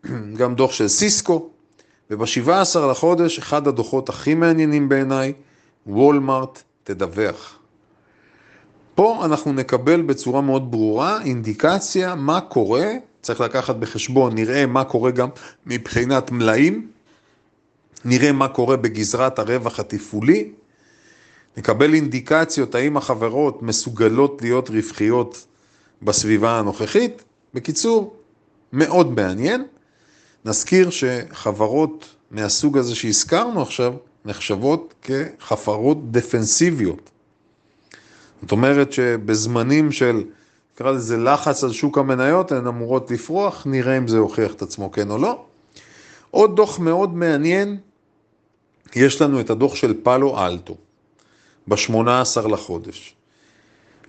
גם 0.40 0.56
דוח 0.56 0.72
של 0.72 0.88
סיסקו, 0.88 1.50
ובשבעה 2.12 2.62
עשר 2.62 2.88
לחודש, 2.88 3.40
אחד 3.40 3.68
הדוחות 3.68 4.10
הכי 4.10 4.34
מעניינים 4.34 4.90
בעיניי, 4.90 5.34
וולמארט 5.88 6.64
תדווח. 6.84 7.60
פה 8.96 9.26
אנחנו 9.26 9.54
נקבל 9.54 10.02
בצורה 10.02 10.42
מאוד 10.42 10.72
ברורה 10.72 11.22
אינדיקציה 11.22 12.16
מה 12.16 12.42
קורה, 12.42 12.92
צריך 13.22 13.42
לקחת 13.42 13.76
בחשבון, 13.76 14.36
נראה 14.36 14.66
מה 14.66 14.84
קורה 14.84 15.12
גם 15.12 15.30
מבחינת 15.66 16.32
מלאים, 16.32 16.92
נראה 18.06 18.32
מה 18.32 18.48
קורה 18.48 18.78
בגזרת 18.78 19.40
הרווח 19.40 19.80
התפעולי, 19.80 20.52
נקבל 21.58 21.94
אינדיקציות 21.94 22.76
האם 22.76 22.98
החברות 22.98 23.62
מסוגלות 23.62 24.42
להיות 24.42 24.70
רווחיות 24.70 25.46
בסביבה 26.02 26.60
הנוכחית. 26.60 27.24
בקיצור, 27.54 28.16
מאוד 28.74 29.12
מעניין. 29.12 29.66
נזכיר 30.46 30.90
שחברות 30.90 32.16
מהסוג 32.32 32.78
הזה 32.78 32.96
שהזכרנו 32.96 33.62
עכשיו, 33.62 33.94
נחשבות 34.26 34.94
כחפרות 35.02 36.12
דפנסיביות. 36.12 37.10
זאת 38.42 38.52
אומרת 38.52 38.94
שבזמנים 38.94 39.92
של, 39.92 40.24
נקרא 40.74 40.92
לזה 40.92 41.18
לחץ 41.18 41.64
על 41.64 41.72
שוק 41.72 41.98
המניות, 41.98 42.52
הן 42.52 42.68
אמורות 42.68 43.12
לפרוח, 43.12 43.64
נראה 43.66 43.98
אם 43.98 44.08
זה 44.08 44.18
הוכיח 44.18 44.54
את 44.54 44.62
עצמו 44.62 44.92
כן 44.92 45.10
או 45.10 45.18
לא. 45.18 45.46
עוד 46.32 46.56
דוח 46.56 46.80
מאוד 46.80 47.16
מעניין, 47.16 47.78
יש 48.96 49.22
לנו 49.22 49.40
את 49.40 49.50
הדוח 49.50 49.76
של 49.76 49.94
פאלו 50.04 50.46
אלטו, 50.46 50.76
ב-18 51.68 52.48
לחודש. 52.48 53.16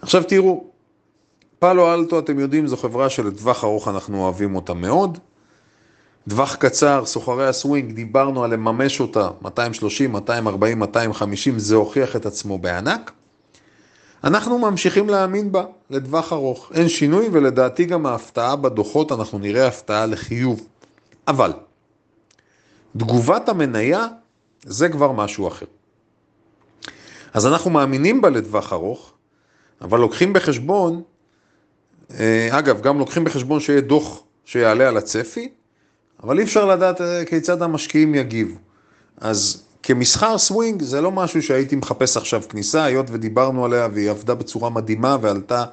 עכשיו 0.02 0.22
תראו, 0.24 0.64
פאלו 1.58 1.94
אלטו, 1.94 2.18
אתם 2.18 2.38
יודעים, 2.38 2.66
זו 2.66 2.76
חברה 2.76 3.10
שלטווח 3.10 3.64
ארוך 3.64 3.88
אנחנו 3.88 4.22
אוהבים 4.22 4.54
אותה 4.54 4.74
מאוד. 4.74 5.18
טווח 6.30 6.54
קצר, 6.54 7.02
סוחרי 7.06 7.48
הסווינג, 7.48 7.92
דיברנו 7.92 8.44
על 8.44 8.52
לממש 8.52 9.00
אותה, 9.00 9.28
230, 9.42 10.12
240, 10.12 10.78
250, 10.78 11.58
זה 11.58 11.76
הוכיח 11.76 12.16
את 12.16 12.26
עצמו 12.26 12.58
בענק. 12.58 13.12
אנחנו 14.24 14.58
ממשיכים 14.58 15.08
להאמין 15.08 15.52
בה 15.52 15.64
לטווח 15.90 16.32
ארוך. 16.32 16.72
אין 16.74 16.88
שינוי, 16.88 17.28
ולדעתי 17.32 17.84
גם 17.84 18.06
ההפתעה 18.06 18.56
בדוחות, 18.56 19.12
אנחנו 19.12 19.38
נראה 19.38 19.66
הפתעה 19.66 20.06
לחיוב. 20.06 20.66
אבל, 21.28 21.52
תגובת 22.96 23.48
המניה 23.48 24.06
זה 24.62 24.88
כבר 24.88 25.12
משהו 25.12 25.48
אחר. 25.48 25.66
אז 27.34 27.46
אנחנו 27.46 27.70
מאמינים 27.70 28.20
בה 28.20 28.30
לטווח 28.30 28.72
ארוך, 28.72 29.12
אבל 29.80 30.00
לוקחים 30.00 30.32
בחשבון, 30.32 31.02
אה, 32.18 32.48
אגב, 32.50 32.80
גם 32.80 32.98
לוקחים 32.98 33.24
בחשבון 33.24 33.60
שיהיה 33.60 33.80
דוח 33.80 34.22
שיעלה 34.44 34.88
על 34.88 34.96
הצפי, 34.96 35.48
אבל 36.22 36.38
אי 36.38 36.44
אפשר 36.44 36.64
לדעת 36.66 37.00
אה, 37.00 37.24
כיצד 37.24 37.62
המשקיעים 37.62 38.14
יגיבו. 38.14 38.54
אז 39.20 39.62
כמסחר 39.82 40.38
סווינג 40.38 40.82
זה 40.82 41.00
לא 41.00 41.12
משהו 41.12 41.42
שהייתי 41.42 41.76
מחפש 41.76 42.16
עכשיו 42.16 42.42
כניסה, 42.48 42.84
היות 42.84 43.06
ודיברנו 43.10 43.64
עליה 43.64 43.88
והיא 43.92 44.10
עבדה 44.10 44.34
בצורה 44.34 44.70
מדהימה 44.70 45.16
ועלתה 45.20 45.64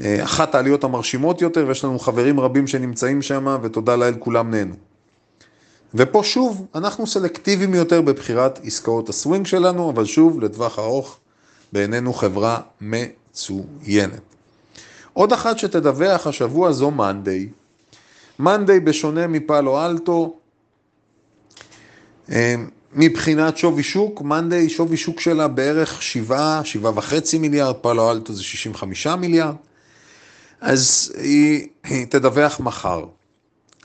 אה, 0.00 0.24
אחת 0.24 0.54
העליות 0.54 0.84
המרשימות 0.84 1.42
יותר, 1.42 1.64
ויש 1.68 1.84
לנו 1.84 1.98
חברים 1.98 2.40
רבים 2.40 2.66
שנמצאים 2.66 3.22
שם, 3.22 3.58
ותודה 3.62 3.96
לאל 3.96 4.14
כולם 4.18 4.50
נהנו. 4.50 4.74
ופה 5.94 6.24
שוב, 6.24 6.66
אנחנו 6.74 7.06
סלקטיביים 7.06 7.74
יותר 7.74 8.02
בבחירת 8.02 8.60
עסקאות 8.64 9.08
הסווינג 9.08 9.46
שלנו, 9.46 9.90
אבל 9.90 10.04
שוב, 10.04 10.40
לטווח 10.40 10.78
ארוך, 10.78 11.18
בעינינו 11.72 12.12
חברה 12.12 12.60
מצוינת. 12.80 14.20
עוד 15.12 15.32
אחת 15.32 15.58
שתדווח 15.58 16.26
השבוע 16.26 16.72
זו 16.72 16.90
מאנדיי. 16.90 17.48
מאנדיי, 18.40 18.80
בשונה 18.80 19.26
מפאלו 19.26 19.86
אלטו, 19.86 20.36
אה, 22.30 22.54
מבחינת 22.92 23.56
שווי 23.56 23.82
שוק, 23.82 24.22
מאנדיי 24.22 24.68
שווי 24.68 24.96
שוק 24.96 25.20
שלה 25.20 25.48
בערך 25.48 26.02
7, 26.02 26.60
7.5 26.64 27.38
מיליארד, 27.38 27.74
פאלו 27.74 28.10
אלטו 28.10 28.32
זה 28.32 28.42
65 28.42 29.06
מיליארד, 29.06 29.54
אז 30.60 31.12
היא, 31.16 31.66
היא 31.84 32.06
תדווח 32.06 32.60
מחר. 32.60 33.04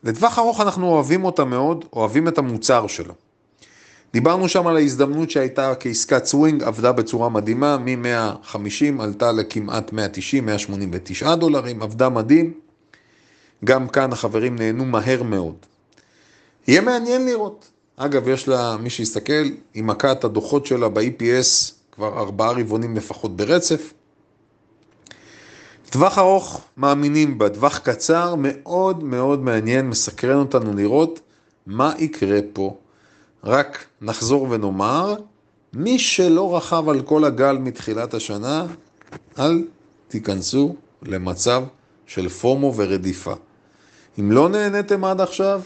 לטווח 0.04 0.40
ארוך 0.40 0.62
אנחנו 0.62 0.88
אוהבים 0.88 1.24
אותה 1.24 1.46
מאוד, 1.46 1.86
אוהבים 1.94 2.28
את 2.28 2.38
המוצר 2.38 2.88
שלה. 2.88 3.14
דיברנו 4.14 4.50
שם 4.50 4.68
על 4.68 4.78
ההזדמנות 4.78 5.32
שהייתה 5.32 5.74
כעסקת 5.80 6.26
סווינג, 6.26 6.64
עבדה 6.64 6.92
בצורה 6.92 7.30
מדהימה, 7.30 7.78
מ-150 7.78 9.04
עלתה 9.04 9.32
לכמעט 9.32 9.94
190, 9.94 10.46
189 10.46 11.36
דולרים, 11.36 11.82
עבדה 11.82 12.10
מדהים. 12.10 12.65
גם 13.66 13.88
כאן 13.88 14.14
החברים 14.14 14.56
נהנו 14.56 14.86
מהר 14.86 15.24
מאוד. 15.24 15.56
יהיה 16.68 16.82
מעניין 16.82 17.26
לראות. 17.26 17.68
אגב, 17.98 18.28
יש 18.28 18.48
לה, 18.48 18.78
מי 18.78 18.90
שיסתכל, 18.90 19.44
היא 19.74 19.84
מכה 19.84 20.12
את 20.12 20.24
הדוחות 20.24 20.66
שלה 20.66 20.90
ב-EPS 20.90 21.72
כבר 21.92 22.20
ארבעה 22.20 22.52
רבעונים 22.52 22.96
לפחות 22.96 23.36
ברצף. 23.36 23.94
טווח 25.90 26.18
ארוך 26.18 26.62
מאמינים 26.78 27.38
בה, 27.38 27.50
טווח 27.50 27.78
קצר 27.78 28.36
מאוד 28.38 29.04
מאוד 29.04 29.40
מעניין, 29.44 29.90
מסקרן 29.90 30.38
אותנו 30.38 30.74
לראות 30.74 31.20
מה 31.68 31.94
יקרה 31.98 32.40
פה. 32.54 32.78
רק 33.44 33.86
נחזור 34.02 34.48
ונאמר, 34.50 35.16
מי 35.74 36.00
שלא 36.00 36.58
רכב 36.58 36.90
על 36.90 37.02
כל 37.02 37.26
הגל 37.26 37.58
מתחילת 37.58 38.14
השנה, 38.14 38.66
אל 39.40 39.64
תיכנסו 40.08 40.76
למצב 41.02 41.64
של 42.06 42.30
פומו 42.30 42.74
ורדיפה. 42.76 43.34
אם 44.20 44.32
לא 44.32 44.50
נהניתם 44.50 45.04
עד 45.04 45.22
עכשיו, 45.22 45.62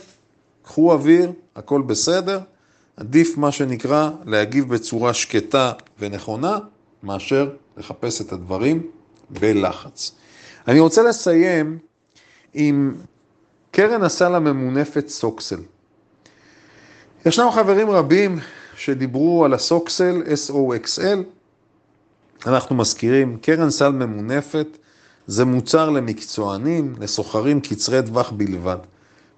קחו 0.63 0.91
אוויר, 0.91 1.31
הכל 1.55 1.81
בסדר. 1.81 2.39
עדיף 2.97 3.37
מה 3.37 3.51
שנקרא 3.51 4.09
להגיב 4.25 4.73
בצורה 4.73 5.13
שקטה 5.13 5.71
ונכונה, 5.99 6.57
מאשר 7.03 7.49
לחפש 7.77 8.21
את 8.21 8.31
הדברים 8.31 8.87
בלחץ. 9.29 10.11
אני 10.67 10.79
רוצה 10.79 11.03
לסיים 11.03 11.77
עם 12.53 12.95
קרן 13.71 14.03
הסל 14.03 14.35
הממונפת 14.35 15.07
סוקסל. 15.07 15.59
ישנם 17.25 17.51
חברים 17.51 17.89
רבים 17.89 18.39
שדיברו 18.75 19.45
על 19.45 19.53
הסוקסל, 19.53 20.23
SOXL. 20.47 21.19
אנחנו 22.45 22.75
מזכירים, 22.75 23.37
קרן 23.41 23.69
סל 23.69 23.89
ממונפת 23.89 24.67
זה 25.29 25.45
מוצר 25.45 25.89
למקצוענים, 25.89 26.95
לסוחרים 26.99 27.61
קצרי 27.61 28.03
טווח 28.05 28.31
בלבד. 28.31 28.77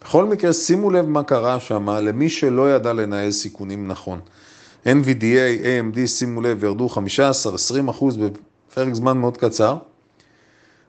בכל 0.02 0.26
מקרה, 0.26 0.54
שימו 0.54 0.92
לב 0.92 1.06
מה 1.08 1.24
קרה 1.24 1.60
שם 1.60 1.90
למי 1.90 2.30
שלא 2.30 2.76
ידע 2.76 2.94
לנהל 2.94 3.32
סיכונים 3.32 3.88
נכון. 3.88 4.20
NVDA, 4.86 5.64
AMD, 5.64 6.08
שימו 6.08 6.42
לב, 6.42 6.64
ירדו 6.64 6.90
15-20 7.88 7.90
אחוז 7.90 8.18
בפרק 8.18 8.94
זמן 8.94 9.18
מאוד 9.18 9.38
קצר. 9.38 9.78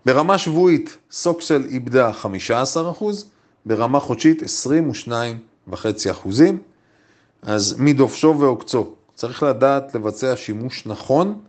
ברמה 0.06 0.38
שבועית, 0.38 0.96
סוקסל 1.10 1.64
איבדה 1.64 2.12
15 2.12 2.90
אחוז, 2.90 3.26
ברמה 3.66 4.00
חודשית 4.00 4.42
22.5 4.42 5.74
אחוזים. 6.10 6.58
אז 7.42 7.74
מדופשו 7.78 8.36
ועוקצו, 8.38 8.94
צריך 9.14 9.42
לדעת 9.42 9.94
לבצע 9.94 10.36
שימוש 10.36 10.86
נכון 10.86 11.40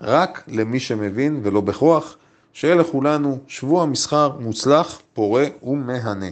רק 0.00 0.44
למי 0.48 0.80
שמבין 0.80 1.40
ולא 1.42 1.60
בכוח. 1.60 2.16
שיהיה 2.52 2.74
לכולנו 2.74 3.38
שבוע 3.46 3.86
מסחר 3.86 4.36
מוצלח, 4.38 5.00
פורה 5.12 5.44
ומהנה. 5.62 6.30